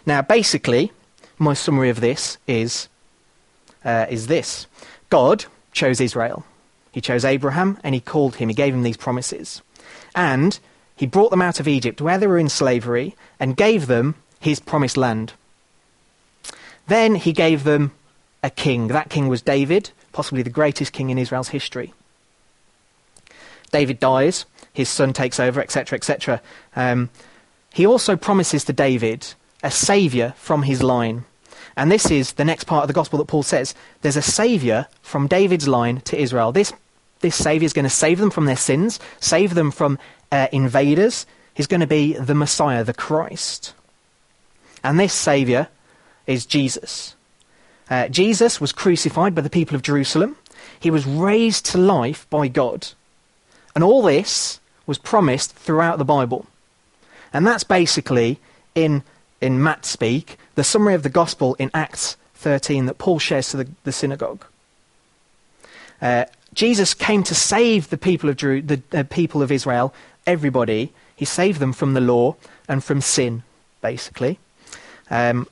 Now, 0.05 0.21
basically, 0.21 0.91
my 1.37 1.53
summary 1.53 1.89
of 1.89 2.01
this 2.01 2.37
is, 2.47 2.89
uh, 3.85 4.07
is 4.09 4.27
this 4.27 4.67
God 5.09 5.45
chose 5.71 6.01
Israel. 6.01 6.43
He 6.91 7.01
chose 7.01 7.25
Abraham 7.25 7.77
and 7.83 7.94
he 7.94 8.01
called 8.01 8.36
him, 8.36 8.50
he 8.50 8.56
gave 8.56 8.74
him 8.74 8.83
these 8.83 8.97
promises. 8.97 9.62
And 10.15 10.59
he 10.95 11.06
brought 11.06 11.31
them 11.31 11.41
out 11.41 11.59
of 11.59 11.68
Egypt, 11.68 12.01
where 12.01 12.18
they 12.18 12.27
were 12.27 12.38
in 12.38 12.50
slavery, 12.50 13.15
and 13.39 13.56
gave 13.56 13.88
them 13.88 14.15
his 14.39 14.59
promised 14.59 14.97
land. 14.97 15.33
Then 16.88 17.15
he 17.15 17.31
gave 17.31 17.63
them 17.63 17.91
a 18.44 18.50
king. 18.50 18.88
That 18.88 19.09
king 19.09 19.27
was 19.27 19.41
David, 19.41 19.91
possibly 20.12 20.41
the 20.41 20.50
greatest 20.50 20.91
king 20.91 21.09
in 21.09 21.18
Israel's 21.18 21.50
history. 21.50 21.94
David 23.71 24.00
dies, 24.00 24.45
his 24.74 24.89
son 24.89 25.13
takes 25.13 25.39
over, 25.39 25.62
etc., 25.62 25.95
etc. 25.95 26.42
Um, 26.75 27.09
he 27.74 27.85
also 27.85 28.15
promises 28.15 28.65
to 28.65 28.74
David 28.74 29.33
a 29.62 29.71
saviour 29.71 30.33
from 30.38 30.63
his 30.63 30.81
line. 30.81 31.25
And 31.79 31.89
this 31.89 32.11
is 32.11 32.33
the 32.33 32.43
next 32.43 32.65
part 32.65 32.83
of 32.83 32.89
the 32.89 32.93
gospel 32.93 33.19
that 33.19 33.29
Paul 33.29 33.41
says. 33.41 33.73
There's 34.01 34.17
a 34.17 34.21
saviour 34.21 34.87
from 35.01 35.27
David's 35.27 35.65
line 35.65 36.01
to 36.01 36.21
Israel. 36.21 36.51
This, 36.51 36.73
this 37.21 37.37
saviour 37.37 37.65
is 37.65 37.71
going 37.71 37.85
to 37.85 37.89
save 37.89 38.19
them 38.19 38.31
from 38.31 38.44
their 38.44 38.57
sins, 38.57 38.99
save 39.21 39.54
them 39.54 39.71
from 39.71 39.97
uh, 40.30 40.47
invaders. 40.51 41.25
He's 41.54 41.68
going 41.68 41.80
to 41.80 41.87
be 41.87 42.13
the 42.13 42.35
Messiah, 42.35 42.83
the 42.83 42.94
Christ. 42.94 43.73
And 44.83 44.99
this 44.99 45.13
saviour 45.13 45.69
is 46.27 46.45
Jesus. 46.45 47.15
Uh, 47.89 48.09
Jesus 48.09 48.59
was 48.59 48.73
crucified 48.73 49.33
by 49.33 49.42
the 49.42 49.49
people 49.49 49.75
of 49.75 49.81
Jerusalem. 49.81 50.35
He 50.81 50.92
was 50.92 51.06
raised 51.06 51.65
to 51.68 51.77
life 51.77 52.30
by 52.30 52.49
God. 52.49 52.89
And 53.73 53.85
all 53.85 54.01
this 54.01 54.59
was 54.85 54.97
promised 54.97 55.56
throughout 55.56 55.97
the 55.97 56.04
Bible. 56.04 56.45
And 57.31 57.47
that's 57.47 57.63
basically, 57.63 58.37
in, 58.75 59.01
in 59.39 59.63
Matt 59.63 59.85
speak, 59.85 60.37
the 60.59 60.63
summary 60.66 60.94
of 60.94 61.04
the 61.04 61.09
gospel 61.09 61.56
in 61.56 61.71
Acts 61.73 62.18
13 62.33 62.87
that 62.87 62.97
Paul 62.97 63.18
shares 63.18 63.47
to 63.51 63.57
the, 63.57 63.68
the 63.85 63.94
synagogue. 63.94 64.44
Uh, 66.01 66.25
Jesus 66.54 66.94
came 66.94 67.23
to 67.23 67.33
save 67.33 67.89
the 67.89 67.97
people 67.97 68.30
of 68.30 68.35
the 68.35 68.81
uh, 68.92 69.04
people 69.04 69.42
of 69.42 69.54
Israel, 69.54 69.94
everybody. 70.28 70.92
He 71.16 71.23
saved 71.23 71.61
them 71.61 71.71
from 71.71 71.94
the 71.94 72.01
law 72.01 72.35
and 72.68 72.83
from 72.83 72.99
sin, 72.99 73.44
basically. 73.80 74.37
Um, 75.09 75.47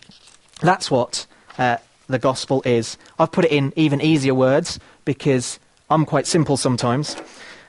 that's 0.60 0.92
what 0.92 1.26
uh, 1.58 1.78
the 2.08 2.20
gospel 2.20 2.62
is. 2.66 2.98
I've 3.18 3.32
put 3.32 3.46
it 3.46 3.52
in 3.54 3.72
even 3.78 4.02
easier 4.02 4.34
words 4.34 4.78
because 5.06 5.58
I'm 5.90 6.06
quite 6.06 6.28
simple 6.28 6.58
sometimes. 6.58 7.16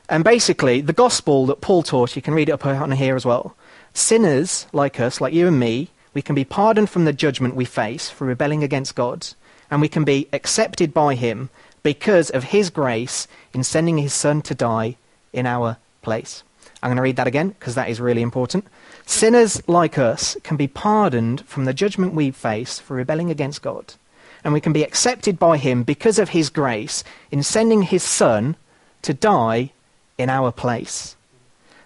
And 0.09 0.25
basically, 0.25 0.81
the 0.81 0.93
gospel 0.93 1.47
that 1.47 1.61
Paul 1.61 1.85
taught, 1.85 2.17
you 2.17 2.23
can 2.23 2.35
read 2.35 2.49
it 2.49 2.53
up 2.53 2.67
on 2.67 2.91
here 2.91 3.15
as 3.15 3.25
well. 3.25 3.55
Sinners 3.95 4.67
like 4.73 4.99
us, 4.99 5.21
like 5.21 5.33
you 5.33 5.47
and 5.47 5.61
me, 5.61 5.91
we 6.19 6.23
can 6.23 6.35
be 6.35 6.45
pardoned 6.45 6.91
from 6.91 7.05
the 7.05 7.13
judgment 7.13 7.55
we 7.55 7.65
face 7.65 8.11
for 8.11 8.25
rebelling 8.25 8.65
against 8.65 8.97
God, 8.97 9.29
and 9.71 9.81
we 9.81 9.89
can 9.89 10.03
be 10.03 10.27
accepted 10.33 10.93
by 10.93 11.15
Him 11.15 11.49
because 11.85 12.29
of 12.29 12.51
His 12.51 12.71
grace 12.71 13.29
in 13.55 13.63
sending 13.63 13.99
His 13.99 14.13
Son 14.13 14.43
to 14.43 14.53
die 14.53 14.97
in 15.33 15.47
our 15.47 15.77
place. 16.03 16.43
I'm 16.83 16.89
going 16.89 16.97
to 16.97 17.03
read 17.03 17.15
that 17.15 17.29
again 17.29 17.51
because 17.51 17.77
that 17.77 17.89
is 17.89 18.01
really 18.01 18.23
important. 18.23 18.67
Sinners 19.07 19.63
like 19.69 19.97
us 19.97 20.37
can 20.43 20.57
be 20.57 20.67
pardoned 20.67 21.47
from 21.47 21.67
the 21.67 21.73
judgment 21.73 22.15
we 22.15 22.33
face 22.33 22.81
for 22.81 22.95
rebelling 22.97 23.31
against 23.31 23.63
God 23.63 23.95
and 24.43 24.53
we 24.53 24.61
can 24.61 24.73
be 24.73 24.83
accepted 24.83 25.39
by 25.39 25.57
Him 25.57 25.85
because 25.85 26.19
of 26.19 26.31
His 26.31 26.51
grace 26.51 27.05
in 27.31 27.45
sending 27.45 27.83
His 27.83 28.03
Son 28.03 28.57
to 29.03 29.15
die 29.15 29.71
in 30.19 30.31
our 30.31 30.51
place. 30.51 31.15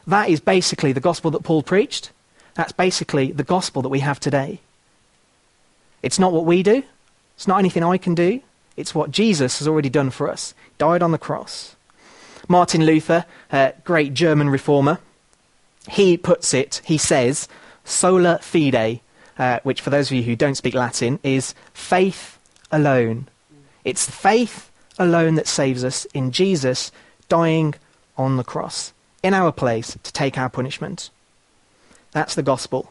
That 0.06 0.30
is 0.30 0.40
basically 0.40 0.92
the 0.92 1.00
gospel 1.00 1.30
that 1.32 1.42
Paul 1.42 1.62
preached. 1.62 2.12
That's 2.54 2.72
basically 2.72 3.32
the 3.32 3.44
gospel 3.44 3.82
that 3.82 3.88
we 3.88 4.00
have 4.00 4.20
today. 4.20 4.60
It's 6.02 6.18
not 6.18 6.32
what 6.32 6.44
we 6.44 6.62
do. 6.62 6.82
It's 7.36 7.46
not 7.46 7.58
anything 7.58 7.82
I 7.82 7.96
can 7.96 8.14
do. 8.14 8.40
It's 8.76 8.94
what 8.94 9.10
Jesus 9.10 9.58
has 9.58 9.68
already 9.68 9.88
done 9.88 10.10
for 10.10 10.28
us. 10.28 10.54
Died 10.78 11.02
on 11.02 11.12
the 11.12 11.18
cross. 11.18 11.76
Martin 12.48 12.84
Luther, 12.84 13.24
a 13.50 13.72
great 13.84 14.14
German 14.14 14.50
reformer, 14.50 14.98
he 15.88 16.16
puts 16.16 16.54
it, 16.54 16.80
he 16.84 16.98
says, 16.98 17.48
sola 17.84 18.38
fide, 18.38 19.00
uh, 19.38 19.60
which 19.62 19.80
for 19.80 19.90
those 19.90 20.10
of 20.10 20.16
you 20.16 20.22
who 20.22 20.36
don't 20.36 20.54
speak 20.54 20.74
Latin 20.74 21.18
is 21.22 21.54
faith 21.72 22.38
alone. 22.70 23.28
It's 23.84 24.08
faith 24.08 24.70
alone 24.98 25.34
that 25.36 25.46
saves 25.46 25.84
us 25.84 26.04
in 26.06 26.30
Jesus 26.30 26.92
dying 27.28 27.74
on 28.16 28.36
the 28.36 28.44
cross 28.44 28.92
in 29.22 29.34
our 29.34 29.52
place 29.52 29.96
to 30.02 30.12
take 30.12 30.36
our 30.36 30.48
punishment. 30.48 31.10
That's 32.12 32.34
the 32.34 32.42
gospel. 32.42 32.90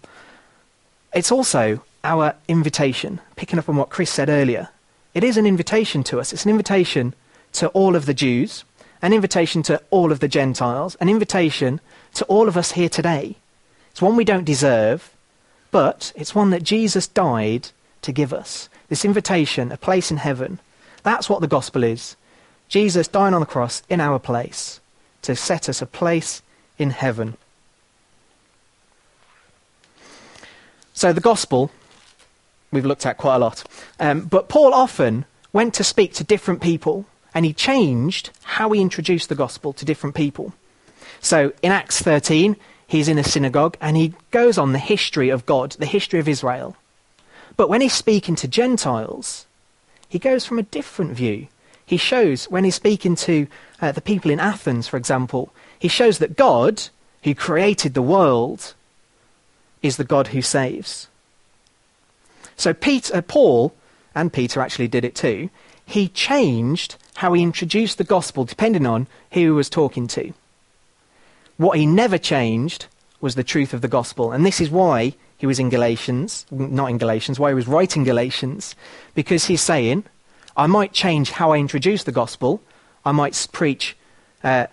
It's 1.13 1.31
also 1.31 1.83
our 2.03 2.35
invitation, 2.47 3.21
picking 3.35 3.59
up 3.59 3.69
on 3.69 3.75
what 3.75 3.89
Chris 3.89 4.09
said 4.09 4.29
earlier. 4.29 4.69
It 5.13 5.23
is 5.23 5.37
an 5.37 5.45
invitation 5.45 6.03
to 6.05 6.19
us. 6.19 6.33
It's 6.33 6.45
an 6.45 6.51
invitation 6.51 7.13
to 7.53 7.67
all 7.69 7.95
of 7.95 8.05
the 8.05 8.13
Jews, 8.13 8.63
an 9.01 9.13
invitation 9.13 9.61
to 9.63 9.81
all 9.89 10.11
of 10.11 10.19
the 10.19 10.27
Gentiles, 10.27 10.95
an 10.95 11.09
invitation 11.09 11.79
to 12.13 12.25
all 12.25 12.47
of 12.47 12.57
us 12.57 12.71
here 12.71 12.89
today. 12.89 13.35
It's 13.91 14.01
one 14.01 14.15
we 14.15 14.23
don't 14.23 14.45
deserve, 14.45 15.11
but 15.69 16.13
it's 16.15 16.35
one 16.35 16.49
that 16.51 16.63
Jesus 16.63 17.07
died 17.07 17.69
to 18.01 18.11
give 18.11 18.33
us. 18.33 18.69
This 18.89 19.05
invitation, 19.05 19.71
a 19.71 19.77
place 19.77 20.11
in 20.11 20.17
heaven. 20.17 20.59
That's 21.03 21.29
what 21.29 21.41
the 21.41 21.47
gospel 21.47 21.83
is. 21.83 22.15
Jesus 22.69 23.07
dying 23.07 23.33
on 23.33 23.41
the 23.41 23.45
cross 23.45 23.83
in 23.89 23.99
our 23.99 24.17
place 24.17 24.79
to 25.23 25.35
set 25.35 25.67
us 25.67 25.81
a 25.81 25.85
place 25.85 26.41
in 26.77 26.91
heaven. 26.91 27.37
So 31.01 31.11
the 31.11 31.19
gospel, 31.19 31.71
we've 32.71 32.85
looked 32.85 33.07
at 33.07 33.17
quite 33.17 33.37
a 33.37 33.39
lot. 33.39 33.63
Um, 33.99 34.21
but 34.21 34.49
Paul 34.49 34.71
often 34.71 35.25
went 35.51 35.73
to 35.73 35.83
speak 35.83 36.13
to 36.13 36.23
different 36.23 36.61
people 36.61 37.07
and 37.33 37.43
he 37.43 37.53
changed 37.53 38.29
how 38.43 38.69
he 38.69 38.81
introduced 38.81 39.27
the 39.27 39.33
gospel 39.33 39.73
to 39.73 39.83
different 39.83 40.15
people. 40.15 40.53
So 41.19 41.53
in 41.63 41.71
Acts 41.71 42.03
13, 42.03 42.55
he's 42.85 43.07
in 43.07 43.17
a 43.17 43.23
synagogue 43.23 43.77
and 43.81 43.97
he 43.97 44.13
goes 44.29 44.59
on 44.59 44.73
the 44.73 44.77
history 44.77 45.29
of 45.29 45.47
God, 45.47 45.71
the 45.71 45.87
history 45.87 46.19
of 46.19 46.27
Israel. 46.27 46.75
But 47.57 47.67
when 47.67 47.81
he's 47.81 47.93
speaking 47.93 48.35
to 48.35 48.47
Gentiles, 48.47 49.47
he 50.07 50.19
goes 50.19 50.45
from 50.45 50.59
a 50.59 50.69
different 50.77 51.13
view. 51.13 51.47
He 51.83 51.97
shows, 51.97 52.45
when 52.45 52.63
he's 52.63 52.75
speaking 52.75 53.15
to 53.15 53.47
uh, 53.81 53.91
the 53.91 54.01
people 54.01 54.29
in 54.29 54.39
Athens, 54.39 54.87
for 54.87 54.97
example, 54.97 55.51
he 55.79 55.87
shows 55.87 56.19
that 56.19 56.37
God, 56.37 56.89
who 57.23 57.33
created 57.33 57.95
the 57.95 58.03
world, 58.03 58.75
is 59.81 59.97
the 59.97 60.03
God 60.03 60.27
who 60.27 60.41
saves. 60.41 61.07
So 62.55 62.73
Peter, 62.73 63.15
uh, 63.17 63.21
Paul, 63.21 63.73
and 64.13 64.31
Peter 64.31 64.61
actually 64.61 64.87
did 64.87 65.05
it 65.05 65.15
too, 65.15 65.49
he 65.85 66.07
changed 66.07 66.95
how 67.15 67.33
he 67.33 67.43
introduced 67.43 67.97
the 67.97 68.03
gospel 68.03 68.45
depending 68.45 68.85
on 68.85 69.07
who 69.31 69.39
he 69.39 69.49
was 69.49 69.69
talking 69.69 70.07
to. 70.07 70.33
What 71.57 71.77
he 71.77 71.85
never 71.85 72.17
changed 72.17 72.87
was 73.19 73.35
the 73.35 73.43
truth 73.43 73.73
of 73.73 73.81
the 73.81 73.87
gospel. 73.87 74.31
And 74.31 74.45
this 74.45 74.59
is 74.59 74.69
why 74.69 75.13
he 75.37 75.47
was 75.47 75.59
in 75.59 75.69
Galatians, 75.69 76.45
not 76.51 76.89
in 76.89 76.97
Galatians, 76.97 77.39
why 77.39 77.49
he 77.49 77.55
was 77.55 77.67
writing 77.67 78.03
Galatians, 78.03 78.75
because 79.15 79.45
he's 79.45 79.61
saying, 79.61 80.03
I 80.55 80.67
might 80.67 80.93
change 80.93 81.31
how 81.31 81.51
I 81.51 81.57
introduce 81.57 82.03
the 82.03 82.11
gospel. 82.11 82.61
I 83.05 83.11
might 83.11 83.47
preach 83.51 83.95
uh, 84.43 84.67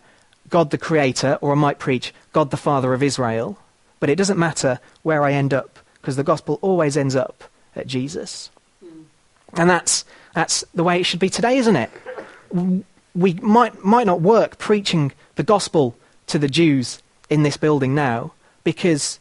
God 0.49 0.71
the 0.71 0.79
Creator, 0.79 1.39
or 1.41 1.53
I 1.53 1.55
might 1.55 1.79
preach 1.79 2.13
God 2.33 2.51
the 2.51 2.57
Father 2.57 2.95
of 2.95 3.03
Israel. 3.03 3.59
But 4.01 4.11
it 4.11 4.17
doesn't 4.17 4.39
matter 4.39 4.81
where 5.03 5.23
I 5.23 5.33
end 5.33 5.53
up, 5.53 5.79
because 6.01 6.17
the 6.17 6.25
gospel 6.25 6.59
always 6.63 6.97
ends 6.97 7.17
up 7.17 7.45
at 7.75 7.87
Jesus. 7.87 8.51
Mm. 8.85 9.05
And 9.55 9.71
that's, 9.71 10.05
that's 10.35 10.65
the 10.75 10.85
way 10.85 11.01
it 11.01 11.05
should 11.05 11.21
be 11.21 11.31
today, 11.31 11.59
isn't 11.59 11.77
it? 11.77 11.91
We 13.15 13.35
might, 13.35 13.85
might 13.85 14.07
not 14.07 14.21
work 14.21 14.59
preaching 14.59 15.13
the 15.37 15.43
gospel 15.43 15.97
to 16.29 16.39
the 16.39 16.49
Jews 16.49 17.03
in 17.29 17.43
this 17.43 17.57
building 17.57 17.95
now 17.95 18.33
because 18.65 19.19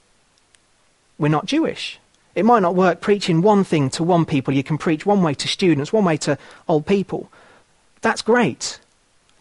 we're 1.17 1.29
not 1.29 1.45
Jewish. 1.45 1.99
It 2.35 2.45
might 2.45 2.61
not 2.61 2.75
work 2.75 3.01
preaching 3.01 3.41
one 3.41 3.63
thing 3.63 3.89
to 3.91 4.03
one 4.03 4.25
people. 4.25 4.53
You 4.53 4.63
can 4.63 4.77
preach 4.77 5.05
one 5.05 5.23
way 5.23 5.33
to 5.33 5.47
students, 5.47 5.91
one 5.91 6.05
way 6.05 6.17
to 6.17 6.37
old 6.67 6.85
people. 6.85 7.31
That's 8.01 8.21
great. 8.21 8.79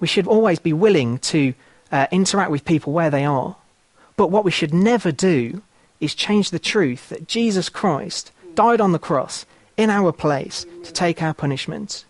We 0.00 0.06
should 0.06 0.26
always 0.26 0.58
be 0.58 0.72
willing 0.72 1.18
to 1.18 1.52
uh, 1.92 2.06
interact 2.10 2.50
with 2.50 2.64
people 2.64 2.94
where 2.94 3.10
they 3.10 3.24
are. 3.24 3.56
But 4.16 4.30
what 4.30 4.44
we 4.44 4.50
should 4.50 4.74
never 4.74 5.12
do 5.12 5.62
is 6.00 6.14
change 6.14 6.50
the 6.50 6.58
truth 6.58 7.08
that 7.10 7.28
Jesus 7.28 7.68
Christ 7.68 8.32
died 8.54 8.80
on 8.80 8.92
the 8.92 8.98
cross 8.98 9.46
in 9.76 9.90
our 9.90 10.12
place 10.12 10.66
to 10.84 10.92
take 10.92 11.22
our 11.22 11.34
punishment. 11.34 12.04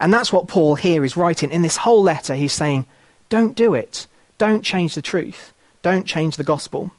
And 0.00 0.12
that's 0.12 0.32
what 0.32 0.48
Paul 0.48 0.74
here 0.74 1.04
is 1.04 1.16
writing. 1.16 1.50
In 1.50 1.62
this 1.62 1.78
whole 1.78 2.02
letter, 2.02 2.34
he's 2.34 2.52
saying, 2.52 2.86
don't 3.28 3.56
do 3.56 3.74
it. 3.74 4.06
Don't 4.38 4.62
change 4.62 4.94
the 4.94 5.02
truth. 5.02 5.52
Don't 5.82 6.06
change 6.06 6.36
the 6.36 6.44
gospel. 6.44 6.92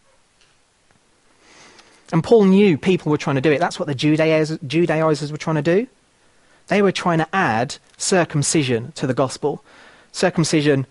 And 2.11 2.23
Paul 2.23 2.45
knew 2.45 2.77
people 2.77 3.11
were 3.11 3.17
trying 3.17 3.35
to 3.35 3.41
do 3.41 3.51
it. 3.51 3.59
That's 3.59 3.79
what 3.79 3.87
the 3.87 3.95
Judaizers, 3.95 5.31
were 5.31 5.37
trying 5.37 5.55
to 5.57 5.61
do. 5.61 5.87
They 6.67 6.81
were 6.81 6.91
trying 6.91 7.19
to 7.19 7.27
add 7.33 7.77
circumcision 7.97 8.91
to 8.93 9.07
the 9.07 9.13
gospel. 9.13 9.63
Circumcision 10.11 10.85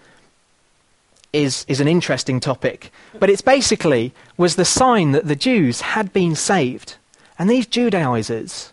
is, 1.33 1.65
is 1.69 1.81
an 1.81 1.89
interesting 1.89 2.41
topic, 2.41 2.91
but 3.19 3.31
it's 3.31 3.43
basically 3.43 4.13
was 4.37 4.57
the 4.57 4.65
sign 4.65 5.13
that 5.13 5.27
the 5.27 5.37
Jews 5.37 5.81
had 5.81 6.13
been 6.13 6.35
saved. 6.35 6.97
And 7.39 7.49
these 7.49 7.67
Judaizers 7.67 8.73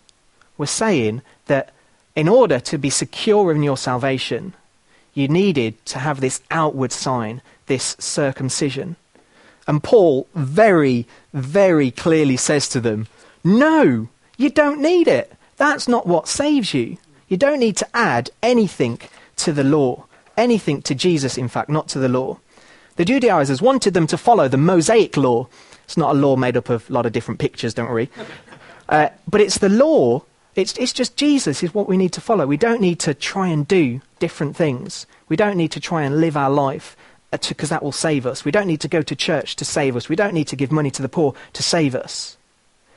were 0.57 0.65
saying 0.65 1.21
that 1.47 1.71
in 2.15 2.27
order 2.27 2.59
to 2.59 2.77
be 2.77 2.89
secure 2.89 3.51
in 3.51 3.61
your 3.61 3.77
salvation, 3.77 4.53
you 5.13 5.27
needed 5.27 5.83
to 5.87 5.99
have 5.99 6.19
this 6.19 6.41
outward 6.49 6.91
sign, 6.91 7.41
this 7.67 7.95
circumcision. 7.99 8.95
And 9.67 9.83
Paul 9.83 10.27
very, 10.33 11.07
very 11.33 11.91
clearly 11.91 12.37
says 12.37 12.67
to 12.69 12.79
them, 12.79 13.07
No, 13.43 14.07
you 14.37 14.49
don't 14.49 14.81
need 14.81 15.07
it. 15.07 15.33
That's 15.57 15.87
not 15.87 16.07
what 16.07 16.27
saves 16.27 16.73
you. 16.73 16.97
You 17.27 17.37
don't 17.37 17.59
need 17.59 17.77
to 17.77 17.87
add 17.93 18.29
anything 18.43 18.99
to 19.37 19.51
the 19.51 19.63
law. 19.63 20.05
Anything 20.37 20.81
to 20.83 20.93
Jesus, 20.93 21.37
in 21.37 21.47
fact, 21.47 21.69
not 21.69 21.87
to 21.89 21.99
the 21.99 22.09
law. 22.09 22.39
The 22.95 23.05
Judaizers 23.05 23.61
wanted 23.61 23.93
them 23.93 24.07
to 24.07 24.17
follow 24.17 24.47
the 24.47 24.57
Mosaic 24.57 25.17
law. 25.17 25.47
It's 25.83 25.97
not 25.97 26.15
a 26.15 26.19
law 26.19 26.35
made 26.35 26.57
up 26.57 26.69
of 26.69 26.89
a 26.89 26.93
lot 26.93 27.05
of 27.05 27.11
different 27.11 27.39
pictures, 27.39 27.73
don't 27.73 27.89
worry. 27.89 28.09
Uh, 28.87 29.09
but 29.27 29.41
it's 29.41 29.57
the 29.57 29.69
law. 29.69 30.23
It's, 30.55 30.77
it's 30.77 30.93
just 30.93 31.17
Jesus 31.17 31.61
is 31.61 31.73
what 31.73 31.89
we 31.89 31.97
need 31.97 32.13
to 32.13 32.21
follow. 32.21 32.47
We 32.47 32.57
don't 32.57 32.79
need 32.79 32.99
to 33.01 33.13
try 33.13 33.49
and 33.49 33.67
do 33.67 34.01
different 34.19 34.55
things. 34.55 35.05
We 35.27 35.35
don't 35.35 35.57
need 35.57 35.71
to 35.71 35.79
try 35.79 36.03
and 36.03 36.21
live 36.21 36.37
our 36.37 36.49
life 36.49 36.95
because 37.31 37.71
uh, 37.71 37.75
that 37.75 37.83
will 37.83 37.91
save 37.91 38.25
us. 38.25 38.45
We 38.45 38.51
don't 38.51 38.67
need 38.67 38.79
to 38.81 38.87
go 38.87 39.01
to 39.01 39.15
church 39.15 39.57
to 39.57 39.65
save 39.65 39.97
us. 39.97 40.07
We 40.07 40.15
don't 40.15 40.33
need 40.33 40.47
to 40.47 40.55
give 40.55 40.71
money 40.71 40.91
to 40.91 41.01
the 41.01 41.09
poor 41.09 41.33
to 41.53 41.63
save 41.63 41.93
us. 41.93 42.37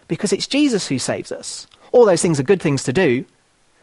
Because 0.06 0.32
it's 0.32 0.46
Jesus 0.46 0.86
who 0.86 0.98
saves 0.98 1.32
us. 1.32 1.66
All 1.90 2.04
those 2.04 2.22
things 2.22 2.38
are 2.38 2.44
good 2.44 2.62
things 2.62 2.84
to 2.84 2.92
do, 2.92 3.24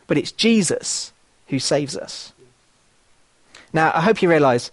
but 0.08 0.18
it's 0.18 0.32
Jesus 0.32 1.12
who 1.48 1.60
saves 1.60 1.98
us. 1.98 2.32
Now, 3.74 3.92
I 3.94 4.02
hope 4.02 4.22
you 4.22 4.30
realize 4.30 4.72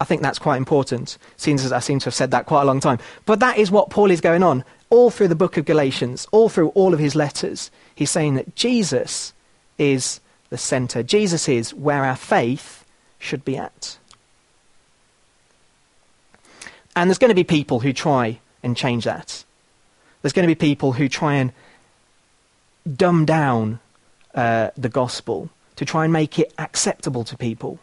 I 0.00 0.04
think 0.04 0.22
that's 0.22 0.38
quite 0.38 0.56
important, 0.56 1.18
as 1.46 1.72
I 1.72 1.78
seem 1.78 1.98
to 2.00 2.06
have 2.06 2.14
said 2.14 2.32
that 2.32 2.46
quite 2.46 2.62
a 2.62 2.66
long 2.66 2.80
time. 2.80 2.98
But 3.26 3.40
that 3.40 3.58
is 3.58 3.70
what 3.70 3.90
Paul 3.90 4.10
is 4.10 4.20
going 4.20 4.42
on 4.42 4.64
all 4.90 5.10
through 5.10 5.28
the 5.28 5.34
book 5.34 5.56
of 5.56 5.64
Galatians, 5.64 6.26
all 6.30 6.48
through 6.48 6.68
all 6.68 6.92
of 6.92 7.00
his 7.00 7.14
letters. 7.14 7.70
He's 7.94 8.10
saying 8.10 8.34
that 8.34 8.54
Jesus 8.54 9.32
is 9.78 10.20
the 10.50 10.58
center. 10.58 11.02
Jesus 11.02 11.48
is 11.48 11.74
where 11.74 12.04
our 12.04 12.16
faith 12.16 12.84
should 13.18 13.44
be 13.44 13.56
at. 13.56 13.98
And 16.94 17.10
there's 17.10 17.18
going 17.18 17.30
to 17.30 17.34
be 17.34 17.44
people 17.44 17.80
who 17.80 17.92
try 17.92 18.38
and 18.62 18.76
change 18.76 19.04
that. 19.04 19.44
There's 20.22 20.32
going 20.32 20.46
to 20.46 20.54
be 20.54 20.54
people 20.54 20.92
who 20.92 21.08
try 21.08 21.34
and 21.34 21.52
dumb 22.96 23.24
down 23.24 23.80
uh, 24.34 24.70
the 24.76 24.88
gospel 24.88 25.50
to 25.76 25.84
try 25.84 26.04
and 26.04 26.12
make 26.12 26.38
it 26.38 26.52
acceptable 26.58 27.24
to 27.24 27.36
people. 27.36 27.78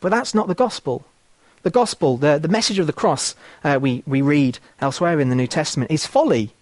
But 0.00 0.10
that's 0.10 0.34
not 0.34 0.48
the 0.48 0.54
gospel. 0.54 1.04
The 1.64 1.70
gospel, 1.70 2.16
the, 2.16 2.38
the 2.38 2.48
message 2.48 2.78
of 2.78 2.86
the 2.86 2.92
cross 2.92 3.34
uh, 3.64 3.78
we, 3.82 4.02
we 4.06 4.22
read 4.22 4.58
elsewhere 4.80 5.18
in 5.18 5.28
the 5.28 5.34
New 5.34 5.46
Testament 5.46 5.90
is 5.90 6.06
folly. 6.06 6.52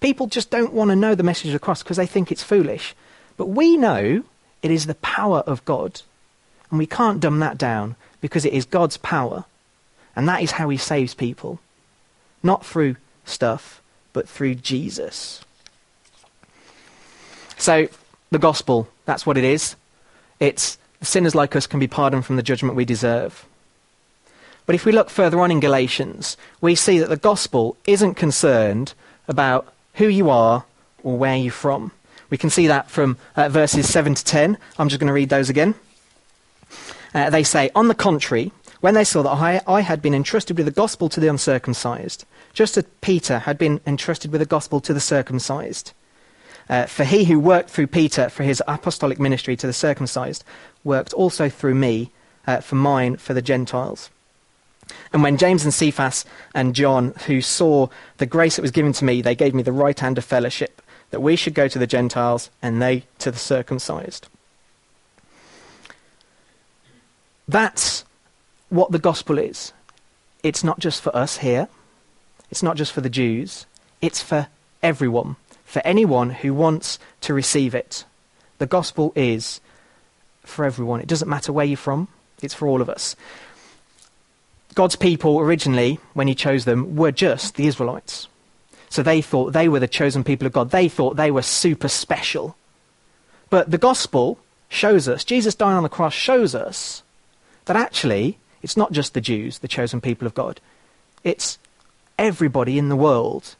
People 0.00 0.26
just 0.26 0.50
don't 0.50 0.72
want 0.72 0.90
to 0.90 0.96
know 0.96 1.14
the 1.14 1.22
message 1.22 1.48
of 1.48 1.52
the 1.52 1.58
cross 1.58 1.82
because 1.82 1.98
they 1.98 2.06
think 2.06 2.32
it's 2.32 2.42
foolish. 2.42 2.94
But 3.36 3.48
we 3.48 3.76
know 3.76 4.24
it 4.62 4.70
is 4.70 4.86
the 4.86 4.94
power 4.96 5.40
of 5.40 5.64
God. 5.64 6.00
And 6.70 6.78
we 6.78 6.86
can't 6.86 7.20
dumb 7.20 7.38
that 7.40 7.58
down 7.58 7.96
because 8.22 8.44
it 8.46 8.54
is 8.54 8.64
God's 8.64 8.96
power 8.96 9.44
and 10.14 10.28
that 10.28 10.42
is 10.42 10.52
how 10.52 10.68
he 10.68 10.76
saves 10.76 11.14
people. 11.14 11.60
Not 12.42 12.64
through 12.64 12.96
stuff, 13.24 13.82
but 14.12 14.28
through 14.28 14.56
Jesus. 14.56 15.42
So, 17.56 17.88
the 18.30 18.38
gospel, 18.38 18.88
that's 19.04 19.24
what 19.24 19.38
it 19.38 19.44
is. 19.44 19.76
It's 20.40 20.78
sinners 21.00 21.34
like 21.34 21.54
us 21.54 21.66
can 21.66 21.80
be 21.80 21.86
pardoned 21.86 22.26
from 22.26 22.36
the 22.36 22.42
judgment 22.42 22.76
we 22.76 22.84
deserve. 22.84 23.46
But 24.66 24.74
if 24.74 24.84
we 24.84 24.92
look 24.92 25.10
further 25.10 25.40
on 25.40 25.50
in 25.50 25.60
Galatians, 25.60 26.36
we 26.60 26.74
see 26.74 26.98
that 26.98 27.08
the 27.08 27.16
gospel 27.16 27.76
isn't 27.86 28.14
concerned 28.14 28.94
about 29.26 29.72
who 29.94 30.06
you 30.06 30.30
are 30.30 30.64
or 31.02 31.18
where 31.18 31.36
you're 31.36 31.52
from. 31.52 31.92
We 32.30 32.38
can 32.38 32.50
see 32.50 32.66
that 32.68 32.90
from 32.90 33.18
uh, 33.36 33.48
verses 33.48 33.88
7 33.90 34.14
to 34.14 34.24
10. 34.24 34.56
I'm 34.78 34.88
just 34.88 35.00
going 35.00 35.08
to 35.08 35.12
read 35.12 35.28
those 35.28 35.50
again. 35.50 35.74
Uh, 37.14 37.28
they 37.28 37.42
say, 37.42 37.70
On 37.74 37.88
the 37.88 37.94
contrary, 37.94 38.52
when 38.80 38.94
they 38.94 39.04
saw 39.04 39.22
that 39.22 39.30
I, 39.30 39.60
I 39.66 39.80
had 39.82 40.00
been 40.00 40.14
entrusted 40.14 40.56
with 40.56 40.66
the 40.66 40.72
gospel 40.72 41.08
to 41.10 41.20
the 41.20 41.28
uncircumcised, 41.28 42.24
just 42.52 42.76
as 42.76 42.84
Peter 43.00 43.40
had 43.40 43.58
been 43.58 43.80
entrusted 43.86 44.32
with 44.32 44.40
the 44.40 44.46
gospel 44.46 44.80
to 44.80 44.94
the 44.94 45.00
circumcised. 45.00 45.92
Uh, 46.68 46.86
for 46.86 47.04
he 47.04 47.24
who 47.24 47.38
worked 47.38 47.68
through 47.68 47.88
Peter 47.88 48.28
for 48.28 48.44
his 48.44 48.62
apostolic 48.66 49.20
ministry 49.20 49.56
to 49.56 49.66
the 49.66 49.72
circumcised 49.72 50.44
worked 50.84 51.12
also 51.12 51.48
through 51.48 51.74
me 51.74 52.10
uh, 52.46 52.60
for 52.60 52.76
mine 52.76 53.16
for 53.16 53.34
the 53.34 53.42
Gentiles. 53.42 54.10
And 55.12 55.22
when 55.22 55.36
James 55.36 55.64
and 55.64 55.74
Cephas 55.74 56.24
and 56.54 56.74
John, 56.74 57.14
who 57.26 57.40
saw 57.40 57.88
the 58.18 58.26
grace 58.26 58.56
that 58.56 58.62
was 58.62 58.70
given 58.70 58.92
to 58.94 59.04
me, 59.04 59.22
they 59.22 59.34
gave 59.34 59.54
me 59.54 59.62
the 59.62 59.72
right 59.72 59.98
hand 59.98 60.18
of 60.18 60.24
fellowship, 60.24 60.82
that 61.10 61.20
we 61.20 61.36
should 61.36 61.54
go 61.54 61.68
to 61.68 61.78
the 61.78 61.86
Gentiles 61.86 62.50
and 62.62 62.80
they 62.80 63.04
to 63.18 63.30
the 63.30 63.38
circumcised. 63.38 64.28
That's 67.48 68.04
what 68.68 68.92
the 68.92 68.98
gospel 68.98 69.38
is. 69.38 69.72
It's 70.42 70.64
not 70.64 70.78
just 70.78 71.02
for 71.02 71.14
us 71.14 71.38
here, 71.38 71.68
it's 72.50 72.62
not 72.62 72.76
just 72.76 72.92
for 72.92 73.00
the 73.00 73.10
Jews, 73.10 73.66
it's 74.00 74.22
for 74.22 74.48
everyone, 74.82 75.36
for 75.64 75.82
anyone 75.84 76.30
who 76.30 76.54
wants 76.54 76.98
to 77.22 77.34
receive 77.34 77.74
it. 77.74 78.04
The 78.58 78.66
gospel 78.66 79.12
is 79.14 79.60
for 80.44 80.64
everyone. 80.64 81.00
It 81.00 81.08
doesn't 81.08 81.28
matter 81.28 81.52
where 81.52 81.64
you're 81.64 81.76
from, 81.76 82.08
it's 82.40 82.54
for 82.54 82.66
all 82.66 82.80
of 82.80 82.88
us. 82.88 83.14
God's 84.74 84.96
people 84.96 85.38
originally, 85.38 85.98
when 86.14 86.28
he 86.28 86.34
chose 86.34 86.64
them, 86.64 86.96
were 86.96 87.12
just 87.12 87.56
the 87.56 87.66
Israelites. 87.66 88.28
So 88.88 89.02
they 89.02 89.22
thought 89.22 89.52
they 89.52 89.68
were 89.68 89.80
the 89.80 89.88
chosen 89.88 90.24
people 90.24 90.46
of 90.46 90.52
God. 90.52 90.70
They 90.70 90.88
thought 90.88 91.16
they 91.16 91.30
were 91.30 91.42
super 91.42 91.88
special. 91.88 92.56
But 93.50 93.70
the 93.70 93.78
gospel 93.78 94.38
shows 94.68 95.08
us, 95.08 95.24
Jesus 95.24 95.54
dying 95.54 95.76
on 95.76 95.82
the 95.82 95.88
cross 95.88 96.14
shows 96.14 96.54
us 96.54 97.02
that 97.66 97.76
actually 97.76 98.38
it's 98.62 98.76
not 98.76 98.92
just 98.92 99.14
the 99.14 99.20
Jews, 99.20 99.58
the 99.58 99.68
chosen 99.68 100.00
people 100.00 100.26
of 100.26 100.34
God. 100.34 100.60
It's 101.24 101.58
everybody 102.18 102.78
in 102.78 102.88
the 102.88 102.96
world 102.96 103.56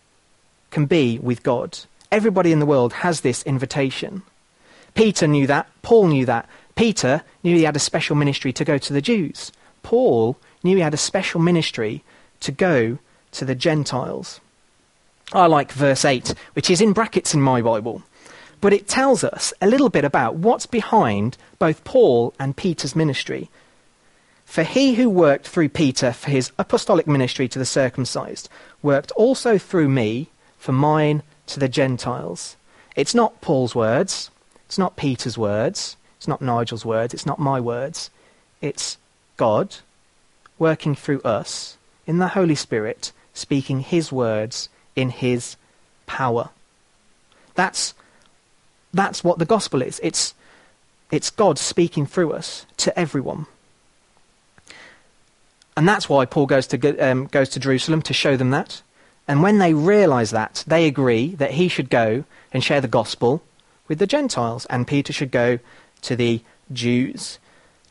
can 0.70 0.86
be 0.86 1.18
with 1.18 1.42
God. 1.42 1.78
Everybody 2.10 2.52
in 2.52 2.58
the 2.58 2.66
world 2.66 2.92
has 2.94 3.20
this 3.20 3.42
invitation. 3.44 4.22
Peter 4.94 5.26
knew 5.26 5.46
that. 5.46 5.68
Paul 5.82 6.08
knew 6.08 6.26
that. 6.26 6.48
Peter 6.74 7.22
knew 7.42 7.56
he 7.56 7.64
had 7.64 7.76
a 7.76 7.80
special 7.80 8.16
ministry 8.16 8.52
to 8.52 8.64
go 8.64 8.78
to 8.78 8.92
the 8.92 9.02
Jews. 9.02 9.52
Paul 9.82 10.36
knew 10.64 10.76
he 10.76 10.82
had 10.82 10.94
a 10.94 10.98
special 10.98 11.40
ministry 11.40 12.02
to 12.40 12.52
go 12.52 12.98
to 13.32 13.44
the 13.44 13.54
Gentiles. 13.54 14.40
I 15.32 15.46
like 15.46 15.72
verse 15.72 16.04
8, 16.04 16.34
which 16.52 16.70
is 16.70 16.80
in 16.80 16.92
brackets 16.92 17.34
in 17.34 17.40
my 17.40 17.62
Bible, 17.62 18.02
but 18.60 18.72
it 18.72 18.88
tells 18.88 19.24
us 19.24 19.52
a 19.60 19.66
little 19.66 19.88
bit 19.88 20.04
about 20.04 20.36
what's 20.36 20.66
behind 20.66 21.36
both 21.58 21.84
Paul 21.84 22.34
and 22.38 22.56
Peter's 22.56 22.94
ministry. 22.94 23.48
For 24.44 24.62
he 24.62 24.94
who 24.94 25.08
worked 25.08 25.48
through 25.48 25.70
Peter 25.70 26.12
for 26.12 26.30
his 26.30 26.52
apostolic 26.58 27.06
ministry 27.06 27.48
to 27.48 27.58
the 27.58 27.64
circumcised 27.64 28.50
worked 28.82 29.10
also 29.12 29.56
through 29.56 29.88
me 29.88 30.28
for 30.58 30.72
mine 30.72 31.22
to 31.46 31.58
the 31.58 31.68
Gentiles. 31.68 32.56
It's 32.94 33.14
not 33.14 33.40
Paul's 33.40 33.74
words, 33.74 34.30
it's 34.66 34.78
not 34.78 34.96
Peter's 34.96 35.38
words, 35.38 35.96
it's 36.18 36.28
not 36.28 36.42
Nigel's 36.42 36.84
words, 36.84 37.14
it's 37.14 37.26
not 37.26 37.38
my 37.38 37.58
words. 37.58 38.10
It's 38.60 38.98
God 39.36 39.76
working 40.62 40.94
through 40.94 41.20
us 41.22 41.76
in 42.06 42.18
the 42.18 42.28
Holy 42.28 42.54
Spirit, 42.54 43.12
speaking 43.34 43.80
His 43.80 44.12
words 44.12 44.68
in 44.94 45.10
His 45.10 45.56
power. 46.06 46.50
That's, 47.54 47.94
that's 48.94 49.24
what 49.24 49.40
the 49.40 49.44
gospel 49.44 49.82
is. 49.82 50.00
It's, 50.04 50.34
it's 51.10 51.30
God 51.30 51.58
speaking 51.58 52.06
through 52.06 52.32
us 52.32 52.64
to 52.76 52.96
everyone. 52.96 53.46
And 55.76 55.88
that's 55.88 56.08
why 56.08 56.26
Paul 56.26 56.46
goes 56.46 56.68
to, 56.68 56.98
um, 56.98 57.26
goes 57.26 57.48
to 57.50 57.60
Jerusalem 57.60 58.00
to 58.02 58.14
show 58.14 58.36
them 58.36 58.50
that. 58.50 58.82
And 59.26 59.42
when 59.42 59.58
they 59.58 59.74
realize 59.74 60.30
that, 60.30 60.62
they 60.66 60.86
agree 60.86 61.34
that 61.36 61.52
he 61.52 61.66
should 61.66 61.90
go 61.90 62.24
and 62.52 62.62
share 62.62 62.80
the 62.80 62.96
gospel 63.00 63.42
with 63.88 63.98
the 63.98 64.06
Gentiles, 64.06 64.66
and 64.66 64.86
Peter 64.86 65.12
should 65.12 65.32
go 65.32 65.58
to 66.02 66.14
the 66.14 66.40
Jews. 66.72 67.38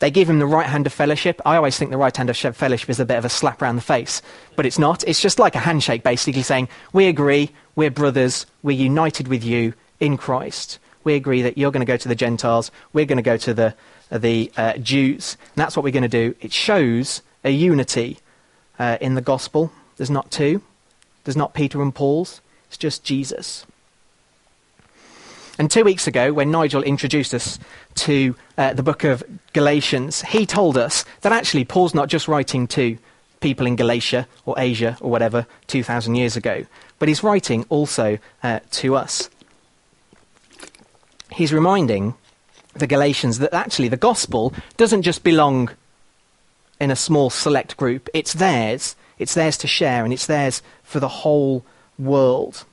They 0.02 0.10
give 0.10 0.28
him 0.28 0.40
the 0.40 0.46
right 0.46 0.66
hand 0.66 0.84
of 0.88 0.92
fellowship. 0.92 1.40
I 1.46 1.54
always 1.54 1.78
think 1.78 1.92
the 1.92 1.96
right 1.96 2.16
hand 2.16 2.28
of 2.28 2.36
fellowship 2.36 2.90
is 2.90 2.98
a 2.98 3.04
bit 3.04 3.18
of 3.18 3.24
a 3.24 3.28
slap 3.28 3.62
around 3.62 3.76
the 3.76 3.82
face, 3.82 4.20
but 4.56 4.66
it's 4.66 4.76
not. 4.76 5.04
It's 5.06 5.20
just 5.20 5.38
like 5.38 5.54
a 5.54 5.60
handshake, 5.60 6.02
basically 6.02 6.42
saying, 6.42 6.68
We 6.92 7.06
agree, 7.06 7.50
we're 7.76 7.92
brothers, 7.92 8.44
we're 8.64 8.76
united 8.76 9.28
with 9.28 9.44
you 9.44 9.74
in 10.00 10.16
Christ. 10.16 10.80
We 11.04 11.14
agree 11.14 11.42
that 11.42 11.56
you're 11.56 11.70
going 11.70 11.86
to 11.86 11.92
go 11.92 11.96
to 11.96 12.08
the 12.08 12.16
Gentiles, 12.16 12.72
we're 12.92 13.04
going 13.04 13.18
to 13.18 13.22
go 13.22 13.36
to 13.36 13.54
the, 13.54 13.76
the 14.10 14.50
uh, 14.56 14.76
Jews. 14.78 15.36
And 15.40 15.62
that's 15.62 15.76
what 15.76 15.84
we're 15.84 15.92
going 15.92 16.02
to 16.02 16.08
do. 16.08 16.34
It 16.40 16.52
shows 16.52 17.22
a 17.44 17.50
unity 17.50 18.18
uh, 18.80 18.98
in 19.00 19.14
the 19.14 19.20
gospel. 19.20 19.70
There's 19.98 20.10
not 20.10 20.32
two, 20.32 20.62
there's 21.22 21.36
not 21.36 21.54
Peter 21.54 21.80
and 21.80 21.94
Paul's, 21.94 22.40
it's 22.66 22.76
just 22.76 23.04
Jesus. 23.04 23.66
And 25.58 25.70
two 25.70 25.84
weeks 25.84 26.06
ago, 26.06 26.32
when 26.32 26.50
Nigel 26.50 26.82
introduced 26.82 27.34
us 27.34 27.58
to 27.96 28.34
uh, 28.56 28.72
the 28.72 28.82
book 28.82 29.04
of 29.04 29.22
Galatians, 29.52 30.22
he 30.22 30.46
told 30.46 30.78
us 30.78 31.04
that 31.20 31.32
actually 31.32 31.64
Paul's 31.64 31.94
not 31.94 32.08
just 32.08 32.26
writing 32.26 32.66
to 32.68 32.98
people 33.40 33.66
in 33.66 33.76
Galatia 33.76 34.26
or 34.46 34.54
Asia 34.58 34.96
or 35.00 35.10
whatever 35.10 35.46
2,000 35.66 36.14
years 36.14 36.36
ago, 36.36 36.64
but 36.98 37.08
he's 37.08 37.22
writing 37.22 37.66
also 37.68 38.18
uh, 38.42 38.60
to 38.70 38.96
us. 38.96 39.28
He's 41.32 41.52
reminding 41.52 42.14
the 42.74 42.86
Galatians 42.86 43.38
that 43.38 43.52
actually 43.52 43.88
the 43.88 43.96
gospel 43.96 44.54
doesn't 44.76 45.02
just 45.02 45.22
belong 45.22 45.70
in 46.80 46.90
a 46.90 46.96
small 46.96 47.30
select 47.30 47.76
group, 47.76 48.08
it's 48.14 48.32
theirs. 48.32 48.96
It's 49.18 49.34
theirs 49.34 49.56
to 49.58 49.68
share, 49.68 50.02
and 50.02 50.12
it's 50.12 50.26
theirs 50.26 50.62
for 50.82 50.98
the 50.98 51.08
whole 51.08 51.64
world. 51.96 52.64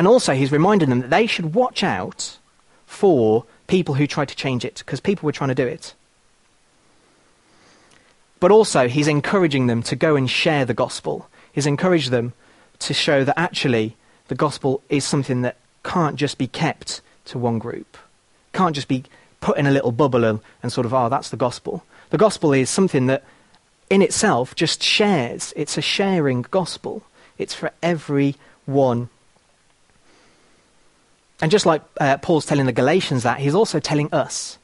And 0.00 0.08
also, 0.08 0.32
he's 0.32 0.50
reminding 0.50 0.88
them 0.88 1.00
that 1.00 1.10
they 1.10 1.26
should 1.26 1.54
watch 1.54 1.82
out 1.82 2.38
for 2.86 3.44
people 3.66 3.96
who 3.96 4.06
try 4.06 4.24
to 4.24 4.34
change 4.34 4.64
it, 4.64 4.76
because 4.78 4.98
people 4.98 5.26
were 5.26 5.32
trying 5.32 5.50
to 5.50 5.54
do 5.54 5.66
it. 5.66 5.92
But 8.40 8.50
also, 8.50 8.88
he's 8.88 9.08
encouraging 9.08 9.66
them 9.66 9.82
to 9.82 9.96
go 9.96 10.16
and 10.16 10.30
share 10.30 10.64
the 10.64 10.72
gospel. 10.72 11.28
He's 11.52 11.66
encouraged 11.66 12.10
them 12.10 12.32
to 12.78 12.94
show 12.94 13.24
that 13.24 13.38
actually 13.38 13.94
the 14.28 14.34
gospel 14.34 14.82
is 14.88 15.04
something 15.04 15.42
that 15.42 15.58
can't 15.82 16.16
just 16.16 16.38
be 16.38 16.46
kept 16.46 17.02
to 17.26 17.38
one 17.38 17.58
group, 17.58 17.98
can't 18.54 18.74
just 18.74 18.88
be 18.88 19.04
put 19.42 19.58
in 19.58 19.66
a 19.66 19.70
little 19.70 19.92
bubble 19.92 20.24
and, 20.24 20.40
and 20.62 20.72
sort 20.72 20.86
of, 20.86 20.94
oh, 20.94 21.10
that's 21.10 21.28
the 21.28 21.36
gospel. 21.36 21.84
The 22.08 22.16
gospel 22.16 22.54
is 22.54 22.70
something 22.70 23.04
that 23.08 23.22
in 23.90 24.00
itself 24.00 24.54
just 24.54 24.82
shares. 24.82 25.52
It's 25.56 25.76
a 25.76 25.82
sharing 25.82 26.40
gospel. 26.40 27.02
It's 27.36 27.52
for 27.52 27.70
everyone 27.82 29.10
and 31.40 31.50
just 31.50 31.66
like 31.66 31.82
uh, 32.00 32.18
Paul's 32.18 32.46
telling 32.46 32.66
the 32.66 32.72
Galatians 32.72 33.22
that, 33.22 33.40
he's 33.40 33.54
also 33.54 33.80
telling 33.80 34.12
us. 34.12 34.58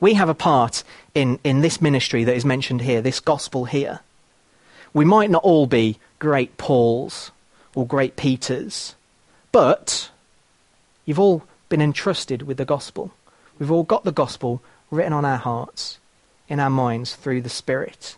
We 0.00 0.14
have 0.14 0.28
a 0.28 0.34
part 0.34 0.84
in, 1.14 1.38
in 1.42 1.60
this 1.60 1.80
ministry 1.80 2.24
that 2.24 2.36
is 2.36 2.44
mentioned 2.44 2.82
here, 2.82 3.02
this 3.02 3.20
gospel 3.20 3.64
here. 3.64 4.00
We 4.92 5.04
might 5.04 5.30
not 5.30 5.42
all 5.42 5.66
be 5.66 5.98
great 6.18 6.56
Pauls 6.56 7.30
or 7.74 7.86
great 7.86 8.16
Peters, 8.16 8.94
but 9.52 10.10
you've 11.04 11.20
all 11.20 11.44
been 11.68 11.82
entrusted 11.82 12.42
with 12.42 12.56
the 12.56 12.64
gospel. 12.64 13.12
We've 13.58 13.70
all 13.70 13.82
got 13.82 14.04
the 14.04 14.12
gospel 14.12 14.62
written 14.90 15.12
on 15.12 15.24
our 15.24 15.36
hearts, 15.36 15.98
in 16.48 16.60
our 16.60 16.70
minds, 16.70 17.14
through 17.14 17.42
the 17.42 17.48
Spirit. 17.48 18.16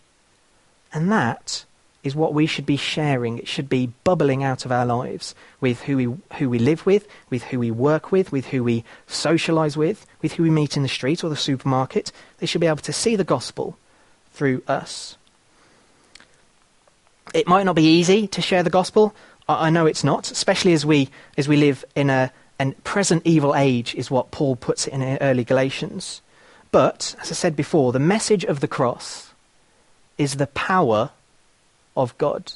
And 0.92 1.10
that 1.10 1.64
is 2.02 2.14
what 2.14 2.32
we 2.32 2.46
should 2.46 2.66
be 2.66 2.76
sharing. 2.76 3.38
It 3.38 3.48
should 3.48 3.68
be 3.68 3.92
bubbling 4.04 4.42
out 4.42 4.64
of 4.64 4.72
our 4.72 4.86
lives 4.86 5.34
with 5.60 5.82
who 5.82 5.96
we, 5.96 6.36
who 6.38 6.48
we 6.48 6.58
live 6.58 6.86
with, 6.86 7.06
with 7.28 7.44
who 7.44 7.58
we 7.58 7.70
work 7.70 8.10
with, 8.10 8.32
with 8.32 8.46
who 8.46 8.64
we 8.64 8.84
socialize 9.06 9.76
with, 9.76 10.06
with 10.22 10.34
who 10.34 10.42
we 10.42 10.50
meet 10.50 10.76
in 10.76 10.82
the 10.82 10.88
street 10.88 11.22
or 11.22 11.28
the 11.28 11.36
supermarket. 11.36 12.10
They 12.38 12.46
should 12.46 12.60
be 12.60 12.66
able 12.66 12.78
to 12.78 12.92
see 12.92 13.16
the 13.16 13.24
gospel 13.24 13.76
through 14.32 14.62
us. 14.66 15.16
It 17.34 17.46
might 17.46 17.64
not 17.64 17.76
be 17.76 17.84
easy 17.84 18.26
to 18.28 18.40
share 18.40 18.62
the 18.62 18.70
gospel. 18.70 19.14
I, 19.48 19.66
I 19.66 19.70
know 19.70 19.86
it's 19.86 20.04
not, 20.04 20.30
especially 20.30 20.72
as 20.72 20.86
we, 20.86 21.10
as 21.36 21.48
we 21.48 21.56
live 21.56 21.84
in 21.94 22.10
a 22.10 22.32
and 22.58 22.84
present 22.84 23.22
evil 23.24 23.54
age, 23.54 23.94
is 23.94 24.10
what 24.10 24.30
Paul 24.30 24.54
puts 24.54 24.86
it 24.86 24.92
in 24.92 25.02
early 25.22 25.44
Galatians. 25.44 26.20
But, 26.70 27.16
as 27.22 27.30
I 27.30 27.34
said 27.34 27.56
before, 27.56 27.90
the 27.90 27.98
message 27.98 28.44
of 28.44 28.60
the 28.60 28.68
cross 28.68 29.32
is 30.18 30.36
the 30.36 30.46
power 30.46 31.10
of 31.96 32.16
God. 32.18 32.52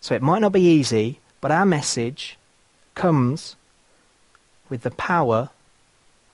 So 0.00 0.14
it 0.14 0.22
might 0.22 0.40
not 0.40 0.52
be 0.52 0.62
easy, 0.62 1.18
but 1.40 1.50
our 1.50 1.66
message 1.66 2.38
comes 2.94 3.56
with 4.68 4.82
the 4.82 4.90
power 4.90 5.50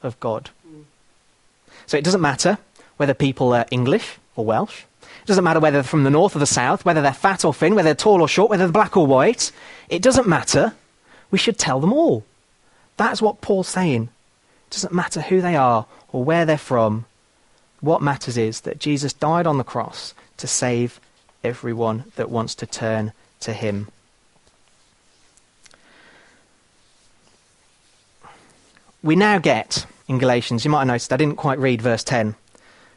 of 0.03 0.19
God. 0.21 0.51
So 1.87 1.97
it 1.97 2.05
doesn't 2.05 2.21
matter 2.21 2.59
whether 2.97 3.15
people 3.15 3.53
are 3.53 3.67
English 3.71 4.19
or 4.35 4.45
Welsh. 4.45 4.83
It 5.03 5.27
doesn't 5.27 5.45
matter 5.45 5.61
whether 5.61 5.79
they're 5.79 5.83
from 5.83 6.05
the 6.05 6.11
north 6.11 6.37
or 6.37 6.39
the 6.39 6.47
south, 6.47 6.85
whether 6.85 7.03
they're 7.03 7.13
fat 7.13 7.45
or 7.45 7.53
thin, 7.53 7.75
whether 7.75 7.89
they're 7.89 7.95
tall 7.95 8.21
or 8.21 8.29
short, 8.29 8.51
whether 8.51 8.65
they're 8.65 8.73
black 8.73 8.97
or 8.97 9.07
white. 9.07 9.51
It 9.89 10.03
doesn't 10.03 10.29
matter. 10.29 10.75
We 11.31 11.39
should 11.39 11.59
tell 11.59 11.81
them 11.81 11.93
all. 11.93 12.25
That's 12.97 13.21
what 13.21 13.41
Paul's 13.41 13.69
saying. 13.69 14.09
It 14.69 14.71
doesn't 14.71 14.95
matter 14.95 15.21
who 15.21 15.41
they 15.41 15.57
are 15.57 15.87
or 16.13 16.25
where 16.25 16.47
they're 16.47 16.59
from. 16.59 17.07
What 17.81 18.03
matters 18.03 18.37
is 18.37 18.63
that 18.63 18.79
Jesus 18.79 19.13
died 19.13 19.47
on 19.47 19.59
the 19.59 19.65
cross 19.65 20.15
to 20.39 20.47
save 20.47 21.01
everyone 21.47 22.05
that 22.17 22.31
wants 22.31 22.55
to 22.57 22.67
turn 22.67 23.13
to 23.41 23.53
him. 23.53 23.89
We 29.03 29.15
now 29.15 29.39
get, 29.39 29.87
in 30.09 30.19
Galatians, 30.19 30.65
you 30.65 30.71
might 30.71 30.81
have 30.81 30.89
noticed 30.89 31.13
I 31.13 31.17
didn't 31.17 31.37
quite 31.37 31.59
read 31.59 31.81
verse 31.81 32.03
10, 32.03 32.35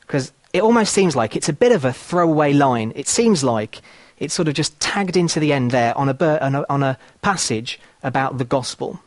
because 0.01 0.31
it 0.53 0.63
almost 0.63 0.93
seems 0.93 1.15
like 1.15 1.35
it's 1.35 1.49
a 1.49 1.53
bit 1.53 1.71
of 1.71 1.85
a 1.85 1.93
throwaway 1.93 2.51
line. 2.53 2.91
It 2.95 3.07
seems 3.07 3.43
like 3.43 3.81
it's 4.17 4.33
sort 4.33 4.47
of 4.47 4.55
just 4.55 4.79
tagged 4.79 5.15
into 5.15 5.39
the 5.39 5.53
end 5.53 5.71
there 5.71 5.95
on 5.97 6.09
a, 6.09 6.39
on 6.41 6.55
a, 6.55 6.65
on 6.69 6.83
a 6.83 6.97
passage 7.21 7.79
about 8.01 8.39
the 8.39 8.45
gospel. 8.45 8.99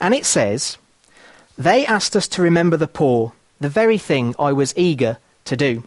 And 0.00 0.14
it 0.14 0.24
says, 0.24 0.78
They 1.58 1.84
asked 1.84 2.16
us 2.16 2.26
to 2.28 2.42
remember 2.42 2.76
the 2.76 2.88
poor, 2.88 3.32
the 3.60 3.68
very 3.68 3.98
thing 3.98 4.34
I 4.38 4.52
was 4.52 4.72
eager 4.76 5.18
to 5.44 5.56
do. 5.56 5.84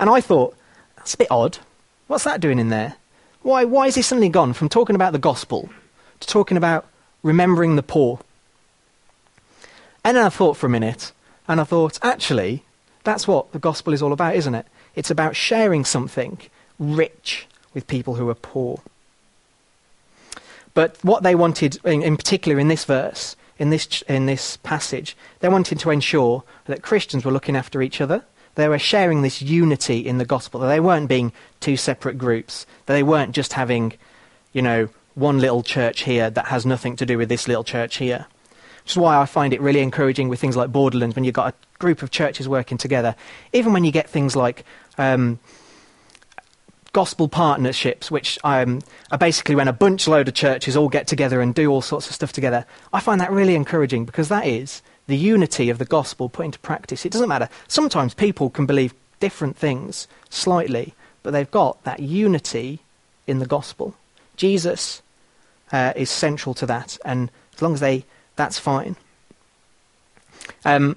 And 0.00 0.10
I 0.10 0.20
thought, 0.20 0.56
that's 0.96 1.14
a 1.14 1.18
bit 1.18 1.30
odd. 1.30 1.58
What's 2.06 2.24
that 2.24 2.40
doing 2.40 2.58
in 2.58 2.68
there? 2.68 2.96
Why, 3.42 3.64
why 3.64 3.86
has 3.86 3.94
he 3.94 4.02
suddenly 4.02 4.28
gone 4.28 4.52
from 4.52 4.68
talking 4.68 4.96
about 4.96 5.12
the 5.12 5.18
gospel 5.18 5.68
to 6.20 6.26
talking 6.26 6.56
about 6.56 6.86
remembering 7.22 7.76
the 7.76 7.82
poor? 7.82 8.20
And 10.04 10.16
then 10.16 10.24
I 10.24 10.28
thought 10.28 10.56
for 10.56 10.66
a 10.66 10.70
minute, 10.70 11.12
and 11.48 11.60
I 11.60 11.64
thought, 11.64 11.98
actually, 12.02 12.64
that's 13.04 13.26
what 13.26 13.52
the 13.52 13.58
gospel 13.58 13.92
is 13.92 14.02
all 14.02 14.12
about, 14.12 14.36
isn't 14.36 14.54
it? 14.54 14.66
It's 14.94 15.10
about 15.10 15.36
sharing 15.36 15.84
something 15.84 16.38
rich 16.78 17.46
with 17.74 17.86
people 17.86 18.14
who 18.14 18.28
are 18.28 18.34
poor. 18.34 18.80
But 20.74 20.98
what 21.02 21.22
they 21.22 21.34
wanted, 21.34 21.78
in, 21.84 22.02
in 22.02 22.16
particular 22.16 22.58
in 22.58 22.68
this 22.68 22.84
verse, 22.84 23.34
in 23.58 23.70
this, 23.70 24.02
in 24.02 24.26
this 24.26 24.58
passage, 24.58 25.16
they 25.40 25.48
wanted 25.48 25.78
to 25.80 25.90
ensure 25.90 26.44
that 26.66 26.82
Christians 26.82 27.24
were 27.24 27.32
looking 27.32 27.56
after 27.56 27.82
each 27.82 28.00
other. 28.00 28.24
They 28.56 28.68
were 28.68 28.78
sharing 28.78 29.22
this 29.22 29.40
unity 29.40 30.00
in 30.00 30.18
the 30.18 30.24
gospel, 30.24 30.60
that 30.60 30.68
they 30.68 30.80
weren't 30.80 31.08
being 31.08 31.32
two 31.60 31.76
separate 31.76 32.18
groups, 32.18 32.66
that 32.86 32.94
they 32.94 33.02
weren't 33.02 33.34
just 33.34 33.52
having, 33.52 33.92
you 34.52 34.62
know, 34.62 34.88
one 35.14 35.38
little 35.38 35.62
church 35.62 36.02
here 36.02 36.28
that 36.30 36.46
has 36.46 36.66
nothing 36.66 36.96
to 36.96 37.06
do 37.06 37.16
with 37.16 37.28
this 37.28 37.46
little 37.46 37.64
church 37.64 37.96
here. 37.96 38.26
Which 38.82 38.92
is 38.92 38.96
why 38.96 39.16
I 39.20 39.26
find 39.26 39.52
it 39.52 39.60
really 39.60 39.80
encouraging 39.80 40.28
with 40.28 40.40
things 40.40 40.56
like 40.56 40.72
Borderlands 40.72 41.16
when 41.16 41.24
you've 41.24 41.34
got 41.34 41.54
a 41.54 41.78
group 41.78 42.02
of 42.02 42.10
churches 42.10 42.48
working 42.48 42.78
together. 42.78 43.14
Even 43.52 43.72
when 43.72 43.84
you 43.84 43.92
get 43.92 44.08
things 44.08 44.36
like 44.36 44.64
um, 44.96 45.38
gospel 46.92 47.28
partnerships, 47.28 48.10
which 48.10 48.38
um, 48.42 48.80
are 49.10 49.18
basically 49.18 49.54
when 49.54 49.68
a 49.68 49.72
bunch 49.72 50.08
load 50.08 50.28
of 50.28 50.34
churches 50.34 50.78
all 50.78 50.88
get 50.88 51.06
together 51.06 51.42
and 51.42 51.54
do 51.54 51.70
all 51.70 51.82
sorts 51.82 52.06
of 52.06 52.14
stuff 52.14 52.32
together. 52.32 52.64
I 52.90 53.00
find 53.00 53.20
that 53.20 53.30
really 53.30 53.54
encouraging 53.54 54.06
because 54.06 54.28
that 54.28 54.46
is 54.46 54.80
the 55.06 55.16
unity 55.16 55.70
of 55.70 55.78
the 55.78 55.84
gospel 55.84 56.28
put 56.28 56.46
into 56.46 56.58
practice. 56.58 57.04
It 57.04 57.12
doesn't 57.12 57.28
matter. 57.28 57.48
Sometimes 57.68 58.14
people 58.14 58.50
can 58.50 58.66
believe 58.66 58.94
different 59.20 59.56
things 59.56 60.08
slightly, 60.30 60.94
but 61.22 61.32
they've 61.32 61.50
got 61.50 61.82
that 61.84 62.00
unity 62.00 62.80
in 63.26 63.38
the 63.38 63.46
gospel. 63.46 63.94
Jesus 64.36 65.02
uh, 65.72 65.92
is 65.96 66.10
central 66.10 66.54
to 66.54 66.66
that, 66.66 66.98
and 67.04 67.30
as 67.54 67.62
long 67.62 67.74
as 67.74 67.80
they, 67.80 68.04
that's 68.36 68.58
fine. 68.58 68.96
Um, 70.64 70.96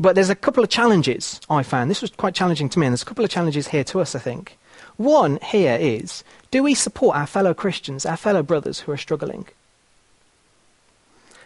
but 0.00 0.14
there's 0.14 0.30
a 0.30 0.34
couple 0.34 0.62
of 0.62 0.70
challenges 0.70 1.40
I 1.50 1.62
found. 1.62 1.90
This 1.90 2.02
was 2.02 2.10
quite 2.10 2.34
challenging 2.34 2.68
to 2.70 2.78
me, 2.78 2.86
and 2.86 2.92
there's 2.92 3.02
a 3.02 3.06
couple 3.06 3.24
of 3.24 3.30
challenges 3.30 3.68
here 3.68 3.84
to 3.84 4.00
us, 4.00 4.14
I 4.14 4.20
think. 4.20 4.56
One 4.96 5.38
here 5.42 5.76
is 5.80 6.24
do 6.50 6.62
we 6.62 6.74
support 6.74 7.16
our 7.16 7.26
fellow 7.26 7.54
Christians, 7.54 8.06
our 8.06 8.16
fellow 8.16 8.42
brothers 8.42 8.80
who 8.80 8.92
are 8.92 8.96
struggling? 8.96 9.46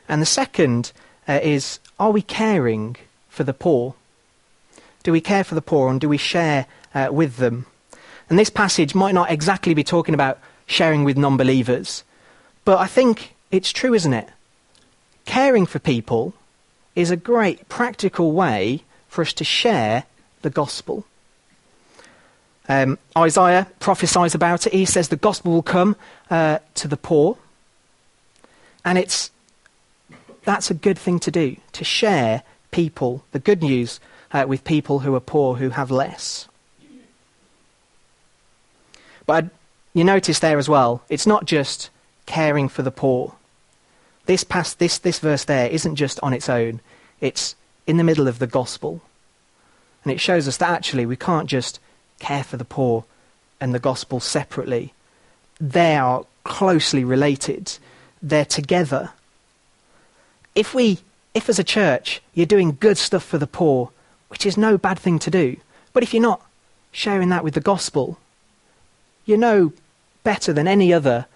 And 0.08 0.20
the 0.20 0.26
second 0.26 0.92
uh, 1.28 1.40
is 1.42 1.78
are 1.98 2.10
we 2.10 2.22
caring 2.22 2.96
for 3.28 3.44
the 3.44 3.54
poor? 3.54 3.94
Do 5.02 5.12
we 5.12 5.20
care 5.20 5.44
for 5.44 5.54
the 5.54 5.62
poor 5.62 5.90
and 5.90 6.00
do 6.00 6.08
we 6.08 6.16
share 6.16 6.66
uh, 6.94 7.08
with 7.10 7.36
them? 7.36 7.66
And 8.28 8.38
this 8.38 8.50
passage 8.50 8.94
might 8.94 9.14
not 9.14 9.30
exactly 9.30 9.74
be 9.74 9.84
talking 9.84 10.14
about 10.14 10.38
sharing 10.66 11.04
with 11.04 11.16
non 11.16 11.36
believers, 11.36 12.04
but 12.64 12.78
I 12.78 12.86
think 12.86 13.34
it's 13.50 13.72
true, 13.72 13.94
isn't 13.94 14.14
it? 14.14 14.28
Caring 15.24 15.66
for 15.66 15.78
people 15.78 16.34
is 16.94 17.10
a 17.10 17.16
great 17.16 17.68
practical 17.68 18.32
way 18.32 18.82
for 19.08 19.22
us 19.22 19.32
to 19.34 19.44
share 19.44 20.04
the 20.42 20.50
gospel. 20.50 21.04
Um, 22.68 22.98
Isaiah 23.16 23.66
prophesies 23.80 24.34
about 24.34 24.66
it. 24.66 24.72
He 24.72 24.84
says 24.84 25.08
the 25.08 25.16
gospel 25.16 25.52
will 25.52 25.62
come 25.62 25.96
uh, 26.30 26.58
to 26.74 26.88
the 26.88 26.96
poor. 26.96 27.38
And 28.84 28.98
it's, 28.98 29.30
that's 30.44 30.70
a 30.70 30.74
good 30.74 30.98
thing 30.98 31.18
to 31.20 31.30
do, 31.30 31.56
to 31.72 31.84
share 31.84 32.42
people, 32.70 33.24
the 33.32 33.38
good 33.38 33.62
news, 33.62 34.00
uh, 34.32 34.44
with 34.48 34.64
people 34.64 35.00
who 35.00 35.14
are 35.14 35.20
poor, 35.20 35.56
who 35.56 35.70
have 35.70 35.90
less. 35.90 36.48
But 39.26 39.46
you 39.94 40.04
notice 40.04 40.38
there 40.38 40.58
as 40.58 40.68
well, 40.68 41.02
it's 41.08 41.26
not 41.26 41.44
just 41.44 41.90
caring 42.26 42.68
for 42.68 42.82
the 42.82 42.90
poor. 42.90 43.34
This, 44.26 44.44
past, 44.44 44.78
this, 44.78 44.98
this 44.98 45.18
verse 45.18 45.44
there 45.44 45.68
isn't 45.68 45.96
just 45.96 46.18
on 46.22 46.32
its 46.32 46.48
own, 46.48 46.80
it's 47.20 47.54
in 47.86 47.96
the 47.96 48.04
middle 48.04 48.28
of 48.28 48.38
the 48.38 48.46
gospel. 48.46 49.00
And 50.04 50.12
it 50.12 50.20
shows 50.20 50.48
us 50.48 50.56
that 50.56 50.70
actually 50.70 51.06
we 51.06 51.16
can't 51.16 51.48
just 51.48 51.78
care 52.18 52.42
for 52.42 52.56
the 52.56 52.64
poor 52.64 53.04
and 53.60 53.74
the 53.74 53.78
gospel 53.78 54.18
separately. 54.18 54.92
They 55.60 55.96
are 55.96 56.24
closely 56.44 57.04
related. 57.04 57.78
They're 58.20 58.44
together. 58.44 59.10
If 60.54 60.74
we, 60.74 60.98
if 61.34 61.48
as 61.48 61.58
a 61.58 61.64
church 61.64 62.22
you're 62.34 62.46
doing 62.46 62.76
good 62.80 62.98
stuff 62.98 63.24
for 63.24 63.38
the 63.38 63.46
poor, 63.46 63.90
which 64.28 64.46
is 64.46 64.56
no 64.56 64.78
bad 64.78 64.98
thing 64.98 65.18
to 65.20 65.30
do, 65.30 65.56
but 65.92 66.02
if 66.02 66.12
you're 66.12 66.22
not 66.22 66.42
sharing 66.90 67.28
that 67.30 67.44
with 67.44 67.54
the 67.54 67.60
gospel, 67.60 68.18
you 69.24 69.36
know 69.36 69.72
better 70.24 70.52
than 70.52 70.68
any 70.68 70.92
other 70.92 71.26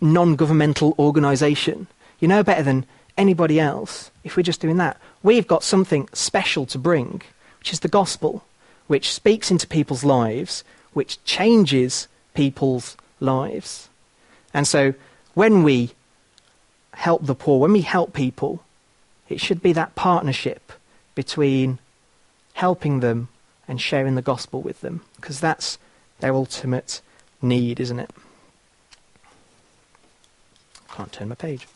non-governmental 0.00 0.94
organisation. 0.98 1.86
You 2.20 2.28
know 2.28 2.42
better 2.42 2.62
than 2.62 2.86
anybody 3.16 3.58
else 3.58 4.10
if 4.24 4.36
we're 4.36 4.42
just 4.42 4.60
doing 4.60 4.76
that. 4.76 4.96
We've 5.22 5.46
got 5.46 5.62
something 5.62 6.08
special 6.12 6.66
to 6.66 6.78
bring, 6.78 7.22
which 7.58 7.72
is 7.72 7.80
the 7.80 7.88
gospel 7.88 8.44
which 8.88 9.12
speaks 9.12 9.50
into 9.50 9.66
people's 9.68 10.02
lives, 10.02 10.64
which 10.94 11.22
changes 11.22 12.08
people's 12.34 12.96
lives. 13.20 13.88
And 14.52 14.66
so 14.66 14.94
when 15.34 15.62
we 15.62 15.92
help 16.98 17.24
the 17.24 17.34
poor, 17.34 17.60
when 17.60 17.72
we 17.72 17.82
help 17.82 18.12
people, 18.12 18.60
it 19.28 19.40
should 19.40 19.62
be 19.62 19.72
that 19.72 19.94
partnership 19.94 20.72
between 21.14 21.78
helping 22.54 23.00
them 23.00 23.28
and 23.68 23.80
sharing 23.80 24.16
the 24.16 24.22
gospel 24.22 24.60
with 24.60 24.80
them, 24.80 25.02
because 25.16 25.38
that's 25.38 25.78
their 26.18 26.34
ultimate 26.34 27.00
need, 27.40 27.78
isn't 27.78 28.00
it? 28.00 28.10
Can't 30.92 31.12
turn 31.12 31.28
my 31.28 31.36
page. 31.36 31.68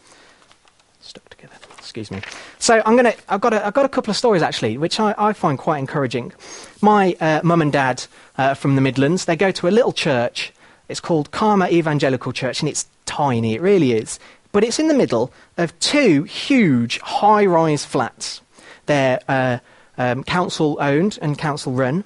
Stuck 1.00 1.28
together. 1.28 1.54
Excuse 1.78 2.10
me. 2.10 2.20
So 2.58 2.82
I'm 2.84 2.96
gonna. 2.96 3.14
I've 3.28 3.40
got. 3.40 3.52
A, 3.52 3.64
I've 3.64 3.74
got 3.74 3.84
a 3.84 3.88
couple 3.88 4.10
of 4.10 4.16
stories 4.16 4.42
actually, 4.42 4.76
which 4.78 4.98
I, 4.98 5.14
I 5.18 5.32
find 5.32 5.58
quite 5.58 5.78
encouraging. 5.78 6.32
My 6.80 7.16
uh, 7.20 7.40
mum 7.44 7.62
and 7.62 7.72
dad 7.72 8.06
uh, 8.38 8.54
from 8.54 8.74
the 8.74 8.80
Midlands. 8.80 9.26
They 9.26 9.36
go 9.36 9.52
to 9.52 9.68
a 9.68 9.70
little 9.70 9.92
church. 9.92 10.52
It's 10.88 11.00
called 11.00 11.30
Karma 11.30 11.68
Evangelical 11.68 12.32
Church, 12.32 12.60
and 12.60 12.68
it's 12.68 12.86
tiny. 13.06 13.54
It 13.54 13.60
really 13.60 13.92
is. 13.92 14.18
But 14.52 14.64
it's 14.64 14.78
in 14.78 14.88
the 14.88 14.94
middle 14.94 15.32
of 15.56 15.78
two 15.80 16.24
huge 16.24 16.98
high-rise 17.00 17.84
flats. 17.84 18.42
They're 18.86 19.20
uh, 19.28 19.58
um, 19.98 20.24
council 20.24 20.76
owned 20.80 21.18
and 21.22 21.38
council 21.38 21.72
run, 21.72 22.04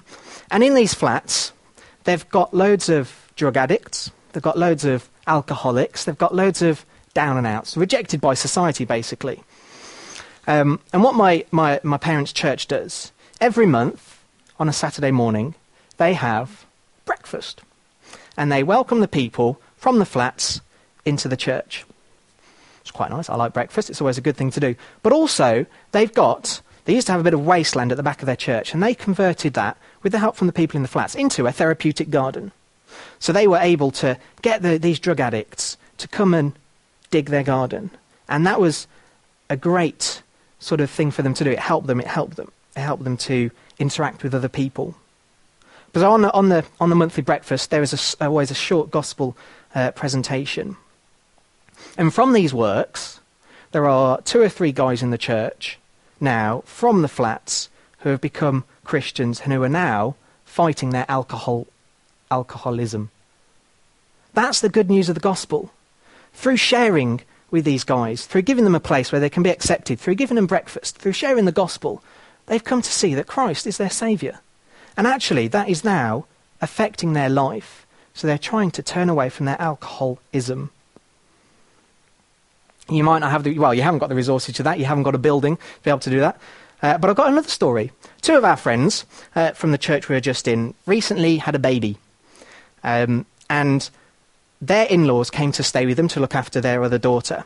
and 0.49 0.63
in 0.63 0.73
these 0.73 0.93
flats, 0.93 1.51
they've 2.05 2.27
got 2.29 2.53
loads 2.53 2.89
of 2.89 3.31
drug 3.35 3.57
addicts. 3.57 4.11
They've 4.31 4.43
got 4.43 4.57
loads 4.57 4.85
of 4.85 5.09
alcoholics. 5.27 6.05
They've 6.05 6.17
got 6.17 6.33
loads 6.33 6.61
of 6.61 6.85
down 7.13 7.37
and 7.37 7.47
outs, 7.47 7.75
rejected 7.75 8.21
by 8.21 8.33
society, 8.33 8.85
basically. 8.85 9.43
Um, 10.47 10.79
and 10.93 11.03
what 11.03 11.15
my, 11.15 11.45
my, 11.51 11.79
my 11.83 11.97
parents' 11.97 12.31
church 12.31 12.67
does, 12.67 13.11
every 13.41 13.65
month 13.65 14.23
on 14.59 14.69
a 14.69 14.73
Saturday 14.73 15.11
morning, 15.11 15.55
they 15.97 16.13
have 16.13 16.65
breakfast. 17.05 17.61
And 18.37 18.51
they 18.51 18.63
welcome 18.63 19.01
the 19.01 19.07
people 19.07 19.59
from 19.75 19.99
the 19.99 20.05
flats 20.05 20.61
into 21.03 21.27
the 21.27 21.35
church. 21.35 21.85
Quite 22.97 23.11
nice. 23.11 23.29
I 23.29 23.35
like 23.35 23.53
breakfast. 23.53 23.91
It's 23.91 24.01
always 24.01 24.17
a 24.17 24.21
good 24.21 24.35
thing 24.35 24.49
to 24.49 24.59
do. 24.59 24.73
But 25.03 25.13
also, 25.13 25.67
they've 25.91 26.11
got, 26.11 26.61
they 26.85 26.95
used 26.95 27.05
to 27.05 27.13
have 27.13 27.21
a 27.21 27.23
bit 27.23 27.35
of 27.35 27.45
wasteland 27.45 27.91
at 27.91 27.95
the 27.95 28.01
back 28.01 28.23
of 28.23 28.25
their 28.25 28.35
church, 28.35 28.73
and 28.73 28.81
they 28.81 28.95
converted 28.95 29.53
that, 29.53 29.77
with 30.01 30.13
the 30.13 30.17
help 30.17 30.35
from 30.35 30.47
the 30.47 30.53
people 30.53 30.77
in 30.77 30.81
the 30.81 30.87
flats, 30.87 31.13
into 31.13 31.45
a 31.45 31.51
therapeutic 31.51 32.09
garden. 32.09 32.51
So 33.19 33.31
they 33.31 33.47
were 33.47 33.59
able 33.59 33.91
to 33.91 34.17
get 34.41 34.63
the, 34.63 34.79
these 34.79 34.97
drug 34.97 35.19
addicts 35.19 35.77
to 35.99 36.07
come 36.07 36.33
and 36.33 36.53
dig 37.11 37.27
their 37.27 37.43
garden. 37.43 37.91
And 38.27 38.47
that 38.47 38.59
was 38.59 38.87
a 39.47 39.55
great 39.55 40.23
sort 40.57 40.81
of 40.81 40.89
thing 40.89 41.11
for 41.11 41.21
them 41.21 41.35
to 41.35 41.43
do. 41.43 41.51
It 41.51 41.59
helped 41.59 41.85
them. 41.85 41.99
It 41.99 42.07
helped 42.07 42.35
them. 42.35 42.51
It 42.75 42.79
helped 42.79 43.03
them 43.03 43.17
to 43.17 43.51
interact 43.77 44.23
with 44.23 44.33
other 44.33 44.49
people. 44.49 44.95
But 45.93 46.01
on 46.01 46.23
the, 46.23 46.33
on 46.33 46.49
the, 46.49 46.65
on 46.79 46.89
the 46.89 46.95
monthly 46.95 47.21
breakfast, 47.21 47.69
there 47.69 47.83
is 47.83 48.17
a, 48.19 48.25
always 48.25 48.49
a 48.49 48.55
short 48.55 48.89
gospel 48.89 49.37
uh, 49.75 49.91
presentation. 49.91 50.77
And 51.97 52.13
from 52.13 52.33
these 52.33 52.53
works, 52.53 53.19
there 53.71 53.87
are 53.87 54.21
two 54.21 54.41
or 54.41 54.49
three 54.49 54.71
guys 54.71 55.01
in 55.03 55.11
the 55.11 55.17
church 55.17 55.77
now 56.19 56.63
from 56.65 57.01
the 57.01 57.07
flats 57.07 57.69
who 57.99 58.09
have 58.09 58.21
become 58.21 58.63
Christians 58.83 59.41
and 59.41 59.51
who 59.53 59.63
are 59.63 59.69
now 59.69 60.15
fighting 60.45 60.91
their 60.91 61.05
alcohol, 61.09 61.67
alcoholism. 62.31 63.09
That's 64.33 64.61
the 64.61 64.69
good 64.69 64.89
news 64.89 65.09
of 65.09 65.15
the 65.15 65.21
gospel. 65.21 65.71
Through 66.33 66.57
sharing 66.57 67.21
with 67.49 67.65
these 67.65 67.83
guys, 67.83 68.25
through 68.25 68.43
giving 68.43 68.63
them 68.63 68.75
a 68.75 68.79
place 68.79 69.11
where 69.11 69.21
they 69.21 69.29
can 69.29 69.43
be 69.43 69.49
accepted, 69.49 69.99
through 69.99 70.15
giving 70.15 70.35
them 70.35 70.47
breakfast, 70.47 70.97
through 70.97 71.13
sharing 71.13 71.45
the 71.45 71.51
gospel, 71.51 72.03
they've 72.45 72.63
come 72.63 72.81
to 72.81 72.91
see 72.91 73.15
that 73.15 73.27
Christ 73.27 73.65
is 73.65 73.77
their 73.77 73.89
Saviour. 73.89 74.39
And 74.95 75.07
actually, 75.07 75.47
that 75.49 75.69
is 75.69 75.83
now 75.83 76.25
affecting 76.61 77.13
their 77.13 77.29
life. 77.29 77.85
So 78.13 78.25
they're 78.25 78.37
trying 78.37 78.71
to 78.71 78.83
turn 78.83 79.09
away 79.09 79.29
from 79.29 79.45
their 79.45 79.61
alcoholism. 79.61 80.71
You 82.89 83.03
might 83.03 83.19
not 83.19 83.31
have 83.31 83.43
the, 83.43 83.57
well, 83.59 83.73
you 83.73 83.81
haven't 83.81 83.99
got 83.99 84.09
the 84.09 84.15
resources 84.15 84.55
to 84.55 84.63
that. 84.63 84.79
You 84.79 84.85
haven't 84.85 85.03
got 85.03 85.15
a 85.15 85.19
building 85.19 85.57
to 85.57 85.63
be 85.83 85.89
able 85.89 85.99
to 85.99 86.09
do 86.09 86.19
that. 86.19 86.39
Uh, 86.81 86.97
but 86.97 87.09
I've 87.09 87.15
got 87.15 87.29
another 87.29 87.49
story. 87.49 87.91
Two 88.21 88.37
of 88.37 88.45
our 88.45 88.57
friends 88.57 89.05
uh, 89.35 89.51
from 89.51 89.71
the 89.71 89.77
church 89.77 90.09
we 90.09 90.15
were 90.15 90.21
just 90.21 90.47
in 90.47 90.73
recently 90.85 91.37
had 91.37 91.55
a 91.55 91.59
baby. 91.59 91.97
Um, 92.83 93.25
and 93.49 93.89
their 94.61 94.85
in 94.85 95.05
laws 95.05 95.29
came 95.29 95.51
to 95.53 95.63
stay 95.63 95.85
with 95.85 95.97
them 95.97 96.07
to 96.09 96.19
look 96.19 96.35
after 96.35 96.61
their 96.61 96.83
other 96.83 96.97
daughter. 96.97 97.43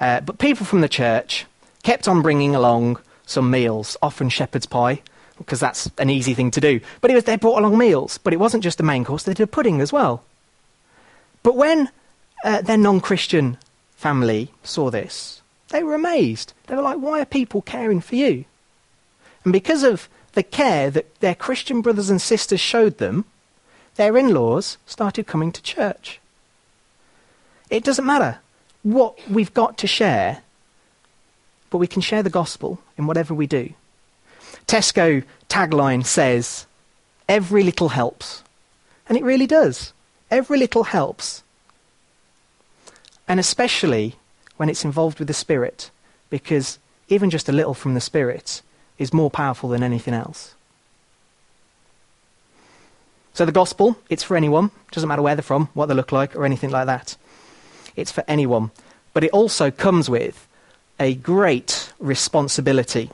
Uh, 0.00 0.20
but 0.20 0.38
people 0.38 0.66
from 0.66 0.80
the 0.80 0.88
church 0.88 1.46
kept 1.82 2.08
on 2.08 2.22
bringing 2.22 2.54
along 2.54 2.98
some 3.26 3.50
meals, 3.50 3.96
often 4.02 4.28
shepherd's 4.28 4.66
pie, 4.66 5.00
because 5.38 5.60
that's 5.60 5.90
an 5.98 6.10
easy 6.10 6.34
thing 6.34 6.50
to 6.50 6.60
do. 6.60 6.80
But 7.00 7.10
it 7.10 7.14
was, 7.14 7.24
they 7.24 7.36
brought 7.36 7.58
along 7.58 7.78
meals, 7.78 8.18
but 8.18 8.32
it 8.32 8.38
wasn't 8.38 8.64
just 8.64 8.78
the 8.78 8.84
main 8.84 9.04
course, 9.04 9.22
they 9.22 9.34
did 9.34 9.44
a 9.44 9.46
pudding 9.46 9.80
as 9.80 9.92
well. 9.92 10.24
But 11.42 11.56
when 11.56 11.90
uh, 12.44 12.62
their 12.62 12.76
non 12.76 13.00
Christian 13.00 13.56
family 14.00 14.50
saw 14.64 14.90
this, 14.90 15.42
they 15.68 15.82
were 15.82 15.94
amazed. 15.94 16.54
They 16.66 16.74
were 16.74 16.82
like, 16.82 16.98
why 16.98 17.20
are 17.20 17.26
people 17.26 17.60
caring 17.60 18.00
for 18.00 18.16
you? 18.16 18.46
And 19.44 19.52
because 19.52 19.82
of 19.82 20.08
the 20.32 20.42
care 20.42 20.90
that 20.90 21.20
their 21.20 21.34
Christian 21.34 21.82
brothers 21.82 22.08
and 22.08 22.20
sisters 22.20 22.60
showed 22.60 22.96
them, 22.96 23.26
their 23.96 24.16
in 24.16 24.32
laws 24.32 24.78
started 24.86 25.26
coming 25.26 25.52
to 25.52 25.62
church. 25.62 26.18
It 27.68 27.84
doesn't 27.84 28.06
matter 28.06 28.38
what 28.82 29.18
we've 29.28 29.52
got 29.52 29.76
to 29.78 29.86
share, 29.86 30.42
but 31.68 31.78
we 31.78 31.86
can 31.86 32.00
share 32.00 32.22
the 32.22 32.30
gospel 32.30 32.80
in 32.96 33.06
whatever 33.06 33.34
we 33.34 33.46
do. 33.46 33.74
Tesco 34.66 35.22
tagline 35.50 36.06
says, 36.06 36.66
Every 37.28 37.62
little 37.62 37.90
helps. 37.90 38.42
And 39.08 39.18
it 39.18 39.24
really 39.24 39.46
does. 39.46 39.92
Every 40.30 40.58
little 40.58 40.84
helps. 40.84 41.42
And 43.30 43.38
especially 43.38 44.16
when 44.56 44.68
it's 44.68 44.84
involved 44.84 45.20
with 45.20 45.28
the 45.28 45.34
Spirit, 45.34 45.92
because 46.30 46.80
even 47.08 47.30
just 47.30 47.48
a 47.48 47.52
little 47.52 47.74
from 47.74 47.94
the 47.94 48.00
Spirit 48.00 48.60
is 48.98 49.12
more 49.12 49.30
powerful 49.30 49.68
than 49.68 49.84
anything 49.84 50.14
else. 50.14 50.56
So 53.32 53.46
the 53.46 53.52
gospel, 53.52 53.96
it's 54.08 54.24
for 54.24 54.36
anyone. 54.36 54.72
Doesn't 54.90 55.08
matter 55.08 55.22
where 55.22 55.36
they're 55.36 55.44
from, 55.44 55.68
what 55.74 55.86
they 55.86 55.94
look 55.94 56.10
like, 56.10 56.34
or 56.34 56.44
anything 56.44 56.70
like 56.70 56.86
that. 56.86 57.16
It's 57.94 58.10
for 58.10 58.24
anyone. 58.26 58.72
But 59.14 59.22
it 59.22 59.30
also 59.30 59.70
comes 59.70 60.10
with 60.10 60.48
a 60.98 61.14
great 61.14 61.92
responsibility. 62.00 63.12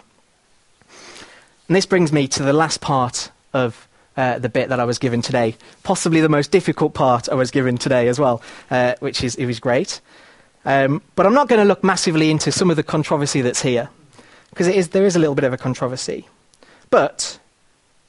And 1.68 1.76
this 1.76 1.85
brings 1.85 2.11
me 2.11 2.26
to 2.29 2.42
the 2.42 2.55
last 2.55 2.81
part 2.81 3.31
of 3.52 3.87
uh, 4.16 4.38
the 4.38 4.48
bit 4.48 4.68
that 4.68 4.81
I 4.81 4.85
was 4.85 4.98
given 4.98 5.22
today, 5.22 5.57
possibly 5.83 6.20
the 6.20 6.29
most 6.29 6.50
difficult 6.50 6.94
part 6.94 7.29
I 7.29 7.35
was 7.35 7.50
given 7.50 7.79
today 7.79 8.09
as 8.09 8.18
well, 8.18 8.42
uh, 8.70 8.94
which 9.00 9.22
is 9.22 9.35
it 9.37 9.46
was 9.46 9.61
great. 9.61 10.00
Um, 10.64 11.02
but 11.14 11.26
I'm 11.26 11.35
not 11.35 11.48
going 11.48 11.61
to 11.61 11.64
look 11.64 11.85
massively 11.85 12.31
into 12.31 12.50
some 12.50 12.70
of 12.70 12.76
the 12.76 12.83
controversy 12.83 13.40
that's 13.40 13.62
here, 13.62 13.88
because 14.50 14.88
there 14.88 15.07
is 15.07 15.16
a 15.16 15.18
little 15.18 15.35
bit 15.35 15.44
of 15.44 15.52
a 15.52 15.59
controversy. 15.59 16.26
But 16.90 17.38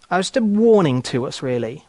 I 0.10 0.18
was 0.18 0.28
just 0.28 0.38
a 0.38 0.42
warning 0.42 1.02
to 1.04 1.26
us, 1.28 1.44
really. 1.44 1.86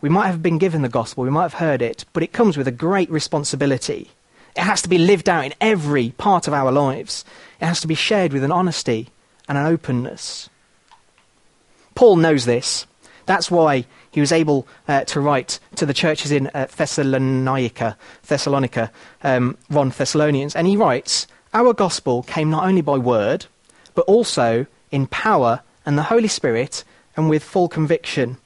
We 0.00 0.08
might 0.08 0.26
have 0.28 0.42
been 0.42 0.58
given 0.58 0.82
the 0.82 0.88
gospel, 0.88 1.24
we 1.24 1.30
might 1.30 1.42
have 1.42 1.54
heard 1.54 1.82
it, 1.82 2.04
but 2.12 2.22
it 2.22 2.32
comes 2.32 2.56
with 2.56 2.66
a 2.66 2.72
great 2.72 3.10
responsibility. 3.10 4.10
It 4.56 4.62
has 4.62 4.82
to 4.82 4.88
be 4.88 4.98
lived 4.98 5.28
out 5.28 5.44
in 5.44 5.54
every 5.60 6.10
part 6.18 6.48
of 6.48 6.54
our 6.54 6.72
lives. 6.72 7.24
It 7.60 7.66
has 7.66 7.80
to 7.82 7.86
be 7.86 7.94
shared 7.94 8.32
with 8.32 8.42
an 8.42 8.50
honesty 8.50 9.08
and 9.48 9.56
an 9.56 9.66
openness. 9.66 10.50
Paul 11.94 12.16
knows 12.16 12.46
this. 12.46 12.86
That's 13.30 13.48
why 13.48 13.84
he 14.10 14.18
was 14.18 14.32
able 14.32 14.66
uh, 14.88 15.04
to 15.04 15.20
write 15.20 15.60
to 15.76 15.86
the 15.86 15.94
churches 15.94 16.32
in 16.32 16.50
uh, 16.52 16.66
Thessalonica, 16.66 17.96
Thessalonica, 18.26 18.90
um, 19.22 19.56
Ron 19.70 19.90
Thessalonians, 19.90 20.56
and 20.56 20.66
he 20.66 20.76
writes, 20.76 21.28
"Our 21.54 21.72
gospel 21.72 22.24
came 22.24 22.50
not 22.50 22.64
only 22.64 22.80
by 22.80 22.98
word, 22.98 23.46
but 23.94 24.04
also 24.06 24.66
in 24.90 25.06
power 25.06 25.60
and 25.86 25.96
the 25.96 26.10
Holy 26.10 26.26
Spirit, 26.26 26.82
and 27.16 27.30
with 27.30 27.44
full 27.44 27.68
conviction. 27.68 28.38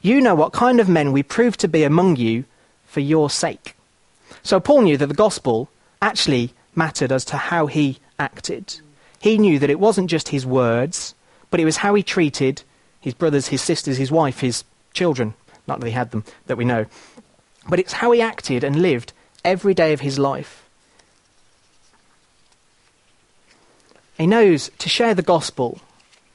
You 0.00 0.22
know 0.22 0.34
what 0.34 0.54
kind 0.54 0.80
of 0.80 0.88
men 0.88 1.12
we 1.12 1.22
proved 1.22 1.60
to 1.60 1.68
be 1.68 1.82
among 1.82 2.16
you 2.16 2.44
for 2.86 3.00
your 3.00 3.28
sake." 3.28 3.76
So 4.42 4.58
Paul 4.58 4.80
knew 4.80 4.96
that 4.96 5.08
the 5.08 5.22
gospel 5.26 5.68
actually 6.00 6.54
mattered 6.74 7.12
as 7.12 7.26
to 7.26 7.36
how 7.36 7.66
he 7.66 7.98
acted. 8.18 8.80
He 9.20 9.36
knew 9.36 9.58
that 9.58 9.68
it 9.68 9.78
wasn't 9.78 10.08
just 10.08 10.28
his 10.28 10.46
words, 10.46 11.14
but 11.50 11.60
it 11.60 11.66
was 11.66 11.84
how 11.84 11.92
he 11.92 12.02
treated 12.02 12.62
his 13.00 13.14
brothers, 13.14 13.48
his 13.48 13.62
sisters, 13.62 13.96
his 13.96 14.10
wife, 14.10 14.40
his 14.40 14.64
children. 14.92 15.34
Not 15.66 15.80
that 15.80 15.86
he 15.86 15.92
had 15.92 16.10
them, 16.10 16.24
that 16.46 16.56
we 16.56 16.64
know. 16.64 16.86
But 17.68 17.78
it's 17.78 17.94
how 17.94 18.10
he 18.12 18.20
acted 18.20 18.64
and 18.64 18.82
lived 18.82 19.12
every 19.44 19.74
day 19.74 19.92
of 19.92 20.00
his 20.00 20.18
life. 20.18 20.68
He 24.18 24.26
knows 24.26 24.70
to 24.78 24.88
share 24.88 25.14
the 25.14 25.22
gospel, 25.22 25.80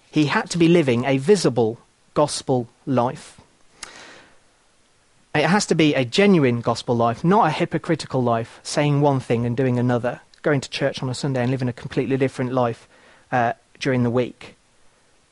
he 0.10 0.26
had 0.26 0.50
to 0.50 0.58
be 0.58 0.68
living 0.68 1.06
a 1.06 1.18
visible 1.18 1.78
gospel 2.16 2.68
life. 2.86 3.40
It 5.36 5.44
has 5.44 5.66
to 5.68 5.76
be 5.76 5.94
a 5.94 6.06
genuine 6.06 6.62
gospel 6.62 6.96
life, 6.96 7.24
not 7.24 7.48
a 7.48 7.52
hypocritical 7.52 8.24
life, 8.24 8.60
saying 8.64 9.02
one 9.02 9.20
thing 9.20 9.46
and 9.46 9.56
doing 9.56 9.78
another, 9.78 10.22
going 10.42 10.62
to 10.62 10.70
church 10.70 11.04
on 11.04 11.10
a 11.10 11.14
Sunday 11.14 11.42
and 11.42 11.52
living 11.52 11.68
a 11.68 11.74
completely 11.74 12.16
different 12.16 12.54
life 12.54 12.88
uh, 13.32 13.54
during 13.80 14.04
the 14.04 14.10
week. 14.10 14.55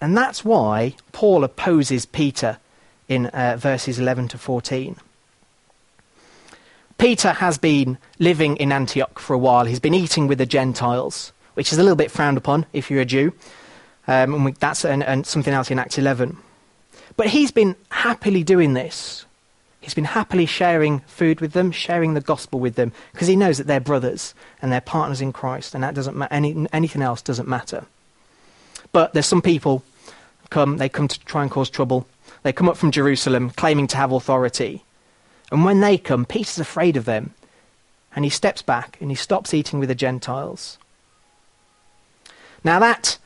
And 0.04 0.18
that's 0.18 0.44
why 0.44 0.98
Paul 1.14 1.46
opposes 1.46 2.06
Peter 2.06 2.58
in 3.08 3.28
uh, 3.28 3.56
verses 3.58 4.00
11 4.00 4.28
to 4.28 4.38
14. 4.38 4.98
Peter 6.98 7.32
has 7.32 7.58
been 7.58 7.98
living 8.20 8.58
in 8.58 8.74
Antioch 8.74 9.18
for 9.18 9.34
a 9.34 9.38
while. 9.38 9.64
He's 9.64 9.80
been 9.80 9.94
eating 9.94 10.28
with 10.28 10.40
the 10.40 10.46
Gentiles, 10.46 11.32
which 11.54 11.72
is 11.72 11.78
a 11.78 11.84
little 11.84 11.96
bit 11.96 12.12
frowned 12.12 12.38
upon 12.38 12.66
if 12.74 12.92
you're 12.92 13.00
a 13.00 13.06
Jew. 13.06 13.32
Um, 14.06 14.34
and 14.34 14.44
we, 14.44 14.52
that's 14.52 14.84
an, 14.84 15.04
and 15.04 15.26
something 15.26 15.54
else 15.54 15.72
in 15.72 15.80
Acts 15.80 15.98
11. 15.98 16.36
But 17.16 17.28
he's 17.28 17.52
been 17.52 17.78
happily 17.90 18.44
doing 18.44 18.74
this. 18.74 19.26
He's 19.80 19.94
been 19.94 20.04
happily 20.04 20.46
sharing 20.46 21.00
food 21.08 21.40
with 21.40 21.54
them, 21.54 21.72
sharing 21.72 22.14
the 22.14 22.20
gospel 22.20 22.60
with 22.60 22.76
them, 22.76 22.92
because 23.14 23.30
he 23.30 23.38
knows 23.38 23.58
that 23.58 23.68
they're 23.68 23.80
brothers 23.80 24.36
and 24.62 24.70
they're 24.70 24.82
partners 24.82 25.22
in 25.22 25.32
Christ, 25.32 25.74
and 25.74 25.82
that 25.82 25.96
doesn't 25.96 26.18
ma- 26.18 26.28
any, 26.30 26.68
anything 26.74 27.02
else 27.02 27.22
doesn't 27.22 27.48
matter. 27.48 27.86
But 28.92 29.14
there's 29.14 29.26
some 29.26 29.42
people 29.42 29.82
come, 30.50 30.78
they 30.78 30.90
come 30.90 31.08
to 31.08 31.20
try 31.22 31.42
and 31.42 31.52
cause 31.52 31.70
trouble. 31.70 32.08
They 32.44 32.54
come 32.54 32.70
up 32.70 32.78
from 32.78 32.92
Jerusalem 32.92 33.50
claiming 33.52 33.88
to 33.88 33.98
have 33.98 34.12
authority. 34.12 34.84
And 35.52 35.66
when 35.66 35.82
they 35.82 35.98
come, 35.98 36.26
Peter's 36.26 36.60
afraid 36.60 36.98
of 36.98 37.06
them. 37.06 37.34
And 38.16 38.26
he 38.26 38.30
steps 38.30 38.62
back 38.62 38.98
and 39.02 39.10
he 39.10 39.16
stops 39.16 39.54
eating 39.54 39.80
with 39.80 39.90
the 39.90 39.96
Gentiles. 39.96 40.78
Now, 42.64 42.80
that, 42.80 43.18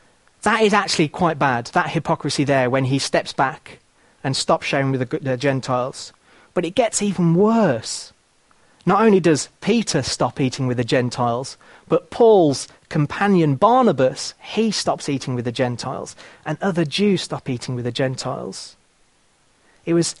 that 0.42 0.62
is 0.62 0.72
actually 0.72 1.08
quite 1.08 1.38
bad, 1.38 1.66
that 1.66 1.90
hypocrisy 1.90 2.44
there, 2.44 2.70
when 2.70 2.84
he 2.84 2.98
steps 2.98 3.32
back 3.32 3.78
and 4.24 4.36
stops 4.36 4.66
sharing 4.66 4.90
with 4.90 5.08
the, 5.08 5.18
the 5.18 5.36
Gentiles. 5.36 6.12
But 6.54 6.64
it 6.64 6.74
gets 6.74 7.02
even 7.02 7.34
worse. 7.34 8.12
Not 8.84 9.02
only 9.02 9.20
does 9.20 9.48
Peter 9.60 10.02
stop 10.02 10.40
eating 10.40 10.66
with 10.66 10.78
the 10.78 10.84
Gentiles, 10.84 11.56
but 11.88 12.10
Paul's 12.10 12.68
companion 12.88 13.56
Barnabas, 13.56 14.34
he 14.40 14.70
stops 14.70 15.08
eating 15.08 15.34
with 15.34 15.44
the 15.44 15.52
Gentiles, 15.52 16.16
and 16.44 16.58
other 16.60 16.84
Jews 16.84 17.22
stop 17.22 17.48
eating 17.48 17.74
with 17.74 17.84
the 17.84 17.92
Gentiles. 17.92 18.76
It 19.84 19.94
was 19.94 20.16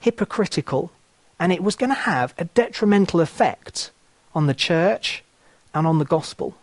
hypocritical, 0.00 0.90
and 1.38 1.52
it 1.52 1.62
was 1.62 1.76
going 1.76 1.90
to 1.90 1.94
have 1.94 2.34
a 2.38 2.44
detrimental 2.44 3.20
effect 3.20 3.90
on 4.34 4.46
the 4.46 4.54
church 4.54 5.22
and 5.74 5.86
on 5.86 5.98
the 5.98 6.04
gospel. 6.04 6.54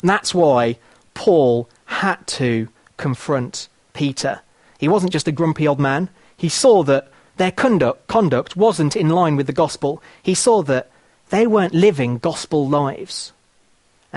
And 0.00 0.10
that's 0.10 0.34
why 0.34 0.78
Paul 1.14 1.68
had 1.86 2.26
to 2.26 2.68
confront 2.96 3.68
Peter. 3.94 4.40
He 4.78 4.88
wasn't 4.88 5.12
just 5.12 5.28
a 5.28 5.32
grumpy 5.32 5.66
old 5.66 5.80
man. 5.80 6.10
He 6.36 6.48
saw 6.48 6.82
that 6.84 7.08
their 7.36 7.50
conduct, 7.50 8.06
conduct 8.06 8.56
wasn't 8.56 8.96
in 8.96 9.08
line 9.08 9.36
with 9.36 9.46
the 9.46 9.52
gospel. 9.52 10.02
He 10.22 10.34
saw 10.34 10.62
that 10.62 10.90
they 11.30 11.46
weren't 11.46 11.74
living 11.74 12.18
gospel 12.18 12.68
lives. 12.68 13.32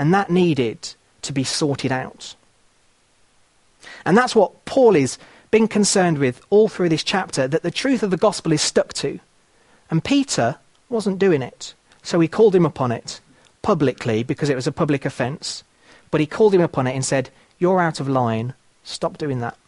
And 0.00 0.14
that 0.14 0.30
needed 0.30 0.94
to 1.20 1.30
be 1.30 1.44
sorted 1.44 1.92
out. 1.92 2.34
And 4.06 4.16
that's 4.16 4.34
what 4.34 4.64
Paul 4.64 4.96
is 4.96 5.18
being 5.50 5.68
concerned 5.68 6.16
with 6.16 6.40
all 6.48 6.68
through 6.68 6.88
this 6.88 7.04
chapter 7.04 7.46
that 7.46 7.62
the 7.62 7.70
truth 7.70 8.02
of 8.02 8.10
the 8.10 8.16
gospel 8.16 8.50
is 8.50 8.62
stuck 8.62 8.94
to. 8.94 9.20
And 9.90 10.02
Peter 10.02 10.56
wasn't 10.88 11.18
doing 11.18 11.42
it. 11.42 11.74
So 12.02 12.18
he 12.18 12.28
called 12.28 12.54
him 12.54 12.64
upon 12.64 12.92
it. 12.92 13.20
publicly 13.60 14.22
because 14.22 14.48
it 14.48 14.54
was 14.54 14.66
a 14.66 14.72
public 14.72 15.04
offence, 15.04 15.64
but 16.10 16.18
he 16.18 16.26
called 16.26 16.54
him 16.54 16.62
upon 16.62 16.86
it 16.86 16.94
and 16.94 17.04
said, 17.04 17.28
You're 17.58 17.78
out 17.78 18.00
of 18.00 18.08
line. 18.08 18.54
Stop 18.84 19.18
doing 19.18 19.40
that. 19.40 19.58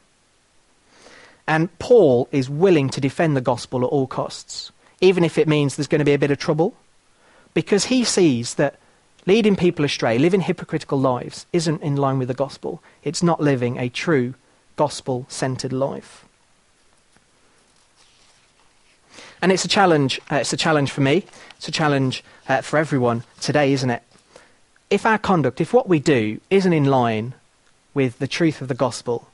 And 1.47 1.77
Paul 1.79 2.27
is 2.33 2.49
willing 2.49 2.89
to 2.89 3.03
defend 3.03 3.37
the 3.37 3.43
gospel 3.43 3.83
at 3.85 3.91
all 3.91 4.07
costs, 4.07 4.73
even 5.03 5.25
if 5.25 5.37
it 5.37 5.47
means 5.47 5.77
there's 5.77 5.89
going 5.89 5.99
to 5.99 6.07
be 6.07 6.15
a 6.15 6.19
bit 6.19 6.31
of 6.31 6.39
trouble, 6.39 6.75
because 7.53 7.85
he 7.93 8.03
sees 8.03 8.55
that 8.55 8.77
leading 9.27 9.57
people 9.57 9.85
astray, 9.85 10.19
living 10.19 10.41
hypocritical 10.41 10.99
lives, 10.99 11.47
isn't 11.53 11.83
in 11.83 11.97
line 11.97 12.19
with 12.19 12.29
the 12.29 12.35
gospel. 12.35 12.83
It's 13.05 13.23
not 13.23 13.41
living 13.41 13.79
a 13.79 13.89
true 13.89 14.35
gospel 14.77 15.27
centered 15.29 15.73
life. 15.73 16.25
And 19.41 19.51
it's 19.51 19.65
a 19.65 19.69
challenge. 19.69 20.21
Uh, 20.31 20.37
it's 20.37 20.53
a 20.53 20.57
challenge 20.57 20.91
for 20.91 21.01
me. 21.01 21.25
It's 21.57 21.69
a 21.69 21.73
challenge 21.73 22.23
uh, 22.49 22.61
for 22.61 22.79
everyone 22.79 23.25
today, 23.41 23.73
isn't 23.73 23.91
it? 23.91 24.03
If 24.89 25.05
our 25.05 25.19
conduct, 25.19 25.61
if 25.61 25.73
what 25.73 25.89
we 25.89 25.99
do 25.99 26.41
isn't 26.51 26.73
in 26.73 26.85
line 26.85 27.35
with 27.95 28.19
the 28.19 28.29
truth 28.29 28.61
of 28.61 28.69
the 28.69 28.75
gospel, 28.75 29.29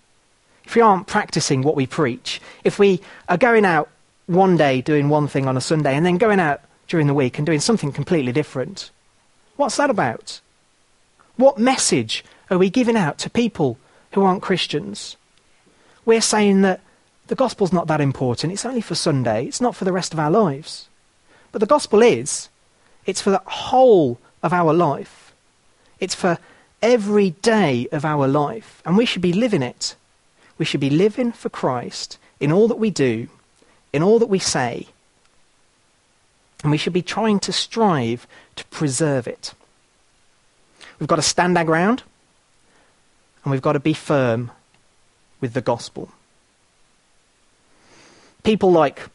if 0.65 0.75
we 0.75 0.83
aren't 0.83 1.07
practicing 1.07 1.63
what 1.63 1.77
we 1.77 1.87
preach, 1.87 2.41
if 2.65 2.79
we 2.79 3.01
are 3.29 3.37
going 3.37 3.65
out 3.65 3.89
one 4.27 4.57
day 4.57 4.81
doing 4.81 5.09
one 5.09 5.27
thing 5.27 5.47
on 5.47 5.57
a 5.57 5.61
Sunday 5.61 5.95
and 5.95 6.05
then 6.05 6.19
going 6.19 6.41
out 6.41 6.61
during 6.87 7.07
the 7.07 7.15
week 7.15 7.39
and 7.39 7.47
doing 7.47 7.61
something 7.61 7.93
completely 7.93 8.33
different, 8.33 8.91
what's 9.59 9.77
that 9.77 9.91
about? 9.91 10.41
What 11.37 11.59
message 11.59 12.25
are 12.51 12.59
we 12.59 12.71
giving 12.71 12.97
out 12.97 13.19
to 13.19 13.31
people 13.31 13.77
who 14.13 14.23
aren't 14.23 14.43
Christians? 14.43 15.17
We're 16.07 16.23
saying 16.23 16.63
that 16.63 16.81
the 17.27 17.35
gospel's 17.35 17.73
not 17.73 17.87
that 17.89 18.01
important. 18.01 18.53
It's 18.53 18.65
only 18.65 18.81
for 18.81 18.95
Sunday. 18.95 19.45
It's 19.45 19.61
not 19.61 19.77
for 19.77 19.85
the 19.85 19.93
rest 19.93 20.15
of 20.15 20.19
our 20.19 20.31
lives. 20.31 20.89
But 21.53 21.59
the 21.59 21.67
gospel 21.67 22.01
is. 22.01 22.49
It's 23.05 23.21
for 23.21 23.31
the 23.31 23.43
whole 23.45 24.19
of 24.43 24.53
our 24.53 24.73
life. 24.73 25.35
It's 26.01 26.15
for 26.15 26.39
every 26.81 27.31
day 27.31 27.89
of 27.93 28.05
our 28.05 28.27
life. 28.27 28.83
And 28.87 28.97
we 28.97 29.05
should 29.05 29.23
be 29.23 29.33
living 29.33 29.63
it. 29.63 29.97
We 30.57 30.65
should 30.65 30.81
be 30.81 30.91
living 30.91 31.33
for 31.33 31.49
Christ 31.49 32.19
in 32.41 32.53
all 32.53 32.69
that 32.69 32.79
we 32.79 32.91
do, 32.91 33.29
in 33.93 34.03
all 34.03 34.19
that 34.19 34.27
we 34.27 34.39
say, 34.39 34.87
and 36.63 36.71
we 36.71 36.79
should 36.79 36.93
be 36.93 37.03
trying 37.03 37.39
to 37.41 37.53
strive 37.53 38.27
to 38.57 38.65
preserve 38.67 39.27
it. 39.27 39.55
We've 40.99 41.09
got 41.09 41.17
to 41.17 41.23
stand 41.23 41.57
our 41.57 41.65
ground, 41.65 42.03
and 43.45 43.53
we've 43.53 43.63
got 43.63 43.75
to 43.75 43.81
be 43.81 43.93
firm 43.93 44.51
with 45.41 45.53
the 45.53 45.61
gospel. 45.61 46.11
People 48.43 48.73
like 48.73 49.09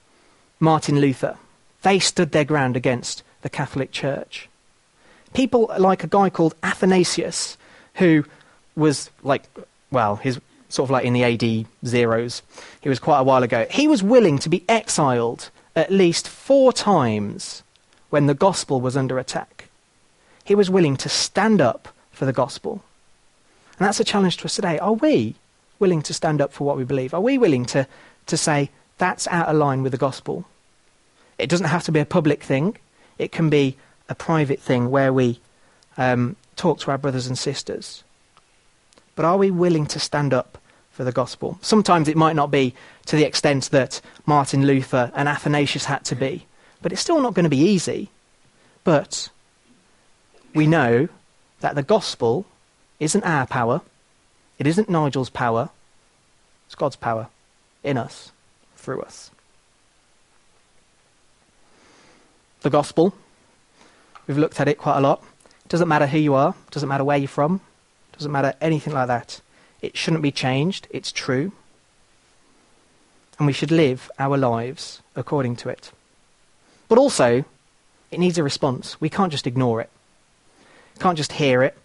Martin 0.60 1.00
Luther, 1.00 1.38
they 1.82 2.00
stood 2.00 2.32
their 2.32 2.46
ground 2.46 2.78
against 2.78 3.24
the 3.42 3.50
Catholic 3.50 3.92
Church. 3.92 4.48
People 5.34 5.72
like 5.78 6.04
a 6.04 6.08
guy 6.08 6.30
called 6.30 6.56
Athanasius, 6.64 7.58
who 7.96 8.24
was 8.76 9.10
like, 9.24 9.44
well, 9.92 10.16
his 10.16 10.40
sort 10.70 10.88
of 10.88 10.92
like 10.92 11.06
in 11.06 11.14
the 11.14 11.24
AD 11.24 11.68
zeros. 11.86 12.42
He 12.82 12.90
was 12.90 13.00
quite 13.00 13.20
a 13.20 13.24
while 13.24 13.44
ago. 13.44 13.68
He 13.70 13.88
was 13.88 14.02
willing 14.02 14.40
to 14.40 14.50
be 14.50 14.64
exiled 14.68 15.52
at 15.76 15.92
least 15.92 16.28
four 16.28 16.72
times 16.72 17.64
when 18.10 18.28
the 18.28 18.34
gospel 18.34 18.80
was 18.80 18.96
under 18.96 19.18
attack. 19.18 19.70
He 20.44 20.56
was 20.56 20.70
willing 20.70 20.98
to 20.98 21.10
stand 21.10 21.62
up 21.62 21.90
for 22.12 22.26
the 22.26 22.34
gospel. 22.34 22.84
And 23.80 23.88
that's 23.88 24.00
a 24.00 24.04
challenge 24.04 24.38
to 24.38 24.46
us 24.46 24.56
today. 24.56 24.78
Are 24.80 24.94
we 24.94 25.36
willing 25.80 26.02
to 26.04 26.14
stand 26.14 26.42
up 26.42 26.54
for 26.54 26.64
what 26.64 26.78
we 26.78 26.84
believe? 26.84 27.14
Are 27.14 27.22
we 27.22 27.38
willing 27.38 27.66
to, 27.66 27.88
to 28.28 28.38
say, 28.38 28.70
that's 28.98 29.28
out 29.28 29.48
of 29.48 29.56
line 29.56 29.82
with 29.82 29.92
the 29.92 29.98
gospel? 29.98 30.46
It 31.40 31.50
doesn't 31.50 31.68
have 31.68 31.84
to 31.86 31.92
be 31.92 32.00
a 32.00 32.06
public 32.06 32.44
thing, 32.44 32.78
it 33.18 33.32
can 33.32 33.50
be 33.50 33.78
a 34.10 34.16
private 34.16 34.60
thing 34.60 34.92
where 34.92 35.12
we 35.12 35.40
um, 35.98 36.36
talk 36.56 36.80
to 36.80 36.92
our 36.92 36.98
brothers 36.98 37.26
and 37.26 37.38
sisters. 37.38 38.04
But 39.16 39.26
are 39.26 39.38
we 39.38 39.50
willing 39.50 39.86
to 39.88 40.00
stand 40.00 40.34
up 40.34 40.58
for 40.94 41.04
the 41.04 41.12
gospel. 41.12 41.58
Sometimes 41.62 42.08
it 42.08 42.16
might 42.16 42.36
not 42.36 42.52
be 42.52 42.76
to 43.06 43.16
the 43.16 43.24
extent 43.24 43.70
that 43.72 44.02
Martin 44.26 44.66
Luther 44.66 45.12
and 45.16 45.28
Athanasius 45.28 45.86
had 45.86 46.06
to 46.06 46.16
be, 46.16 46.46
but 46.82 46.92
it's 46.92 47.02
still 47.02 47.22
not 47.22 47.34
going 47.34 47.44
to 47.44 47.50
be 47.50 47.58
easy. 47.58 48.10
But 48.84 49.30
we 50.54 50.68
know 50.68 51.10
that 51.62 51.76
the 51.76 51.84
gospel 51.84 52.46
isn't 53.00 53.24
our 53.24 53.46
power, 53.46 53.82
it 54.58 54.68
isn't 54.68 54.90
Nigel's 54.90 55.30
power, 55.30 55.70
it's 56.66 56.76
God's 56.76 56.96
power 56.96 57.28
in 57.84 57.98
us, 57.98 58.32
through 58.76 59.02
us. 59.02 59.32
The 62.62 62.70
gospel, 62.70 63.14
we've 64.26 64.38
looked 64.38 64.60
at 64.60 64.70
it 64.70 64.78
quite 64.78 64.98
a 64.98 65.02
lot. 65.02 65.22
It 65.66 65.70
doesn't 65.70 65.88
matter 65.88 66.08
who 66.08 66.18
you 66.18 66.34
are, 66.34 66.56
doesn't 66.72 66.88
matter 66.88 67.04
where 67.04 67.18
you're 67.18 67.28
from, 67.28 67.60
doesn't 68.14 68.32
matter 68.32 68.54
anything 68.62 68.94
like 68.94 69.08
that. 69.08 69.42
It 69.82 69.98
shouldn't 69.98 70.24
be 70.24 70.32
changed. 70.32 70.88
It's 70.90 71.12
true. 71.12 71.52
And 73.38 73.48
we 73.48 73.54
should 73.54 73.72
live 73.72 74.12
our 74.20 74.38
lives 74.38 75.02
according 75.16 75.56
to 75.58 75.70
it. 75.70 75.92
But 76.88 76.98
also, 76.98 77.46
it 78.12 78.20
needs 78.20 78.38
a 78.38 78.44
response. 78.44 79.00
We 79.02 79.10
can't 79.10 79.32
just 79.32 79.48
ignore 79.48 79.82
it. 79.82 79.90
We 80.96 81.02
can't 81.02 81.18
just 81.18 81.34
hear 81.34 81.64
it. 81.64 81.78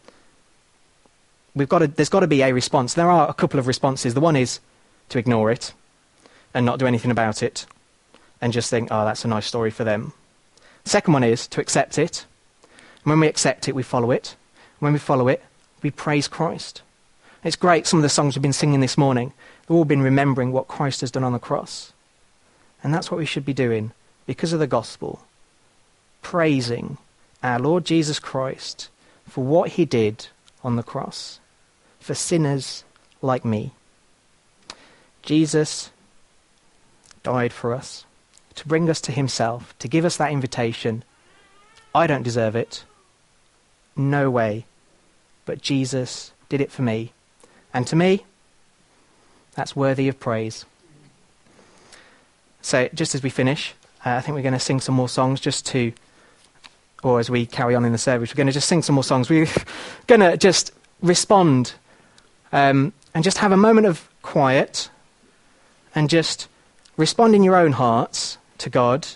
We've 1.54 1.68
got 1.68 1.78
to, 1.78 1.86
there's 1.86 2.10
got 2.10 2.20
to 2.20 2.26
be 2.26 2.42
a 2.42 2.52
response. 2.52 2.94
There 2.94 3.10
are 3.10 3.28
a 3.28 3.34
couple 3.34 3.58
of 3.58 3.66
responses. 3.66 4.14
The 4.14 4.20
one 4.20 4.36
is 4.36 4.60
to 5.08 5.18
ignore 5.18 5.50
it 5.50 5.72
and 6.52 6.66
not 6.66 6.78
do 6.78 6.86
anything 6.86 7.10
about 7.10 7.42
it 7.42 7.66
and 8.40 8.52
just 8.52 8.70
think, 8.70 8.88
oh, 8.90 9.04
that's 9.04 9.24
a 9.24 9.28
nice 9.28 9.46
story 9.46 9.70
for 9.70 9.84
them. 9.84 10.12
The 10.84 10.90
second 10.90 11.14
one 11.14 11.24
is 11.24 11.46
to 11.48 11.60
accept 11.60 11.98
it. 11.98 12.26
And 13.04 13.10
when 13.10 13.20
we 13.20 13.26
accept 13.26 13.68
it, 13.68 13.74
we 13.74 13.82
follow 13.82 14.10
it. 14.10 14.36
When 14.78 14.92
we 14.92 14.98
follow 14.98 15.28
it, 15.28 15.42
we 15.82 15.90
praise 15.90 16.28
Christ. 16.28 16.82
It's 17.44 17.56
great, 17.56 17.86
some 17.86 17.98
of 17.98 18.02
the 18.02 18.08
songs 18.08 18.34
we've 18.34 18.42
been 18.42 18.52
singing 18.52 18.80
this 18.80 18.98
morning, 18.98 19.32
they've 19.62 19.76
all 19.76 19.84
been 19.84 20.02
remembering 20.02 20.50
what 20.50 20.68
Christ 20.68 21.02
has 21.02 21.10
done 21.10 21.24
on 21.24 21.32
the 21.32 21.38
cross. 21.38 21.92
And 22.82 22.92
that's 22.92 23.10
what 23.10 23.18
we 23.18 23.26
should 23.26 23.44
be 23.44 23.54
doing 23.54 23.92
because 24.26 24.52
of 24.52 24.58
the 24.58 24.66
gospel. 24.66 25.20
Praising 26.20 26.98
our 27.42 27.58
Lord 27.58 27.84
Jesus 27.84 28.18
Christ 28.18 28.88
for 29.28 29.44
what 29.44 29.70
he 29.70 29.84
did 29.84 30.26
on 30.64 30.76
the 30.76 30.82
cross 30.82 31.38
for 32.00 32.14
sinners 32.14 32.84
like 33.22 33.44
me. 33.44 33.72
Jesus 35.22 35.90
died 37.22 37.52
for 37.52 37.72
us 37.72 38.04
to 38.54 38.66
bring 38.66 38.90
us 38.90 39.00
to 39.02 39.12
himself, 39.12 39.74
to 39.78 39.86
give 39.86 40.04
us 40.04 40.16
that 40.16 40.32
invitation. 40.32 41.04
I 41.94 42.06
don't 42.08 42.22
deserve 42.22 42.56
it. 42.56 42.84
No 43.94 44.30
way. 44.30 44.66
But 45.44 45.62
Jesus 45.62 46.32
did 46.48 46.60
it 46.60 46.72
for 46.72 46.82
me. 46.82 47.12
And 47.72 47.86
to 47.86 47.96
me, 47.96 48.24
that's 49.54 49.74
worthy 49.74 50.08
of 50.08 50.18
praise. 50.20 50.64
So, 52.62 52.88
just 52.94 53.14
as 53.14 53.22
we 53.22 53.30
finish, 53.30 53.74
uh, 54.04 54.10
I 54.10 54.20
think 54.20 54.34
we're 54.34 54.42
going 54.42 54.54
to 54.54 54.60
sing 54.60 54.80
some 54.80 54.94
more 54.94 55.08
songs 55.08 55.40
just 55.40 55.66
to, 55.66 55.92
or 57.02 57.18
as 57.18 57.30
we 57.30 57.46
carry 57.46 57.74
on 57.74 57.84
in 57.84 57.92
the 57.92 57.98
service, 57.98 58.32
we're 58.32 58.36
going 58.36 58.46
to 58.46 58.52
just 58.52 58.68
sing 58.68 58.82
some 58.82 58.94
more 58.94 59.04
songs. 59.04 59.28
We're 59.28 59.46
going 60.06 60.20
to 60.20 60.36
just 60.36 60.72
respond 61.02 61.74
um, 62.52 62.92
and 63.14 63.24
just 63.24 63.38
have 63.38 63.52
a 63.52 63.56
moment 63.56 63.86
of 63.86 64.08
quiet 64.22 64.90
and 65.94 66.10
just 66.10 66.48
respond 66.96 67.34
in 67.34 67.42
your 67.42 67.56
own 67.56 67.72
hearts 67.72 68.38
to 68.58 68.70
God, 68.70 69.06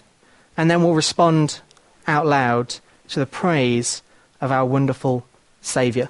and 0.57 0.71
then 0.71 0.83
we'll 0.83 0.95
respond 0.95 1.61
out 2.07 2.27
loud 2.27 2.77
to 3.09 3.21
the 3.21 3.27
praise 3.27 4.03
of 4.41 4.51
our 4.51 4.65
wonderful 4.65 5.27
Saviour. 5.61 6.09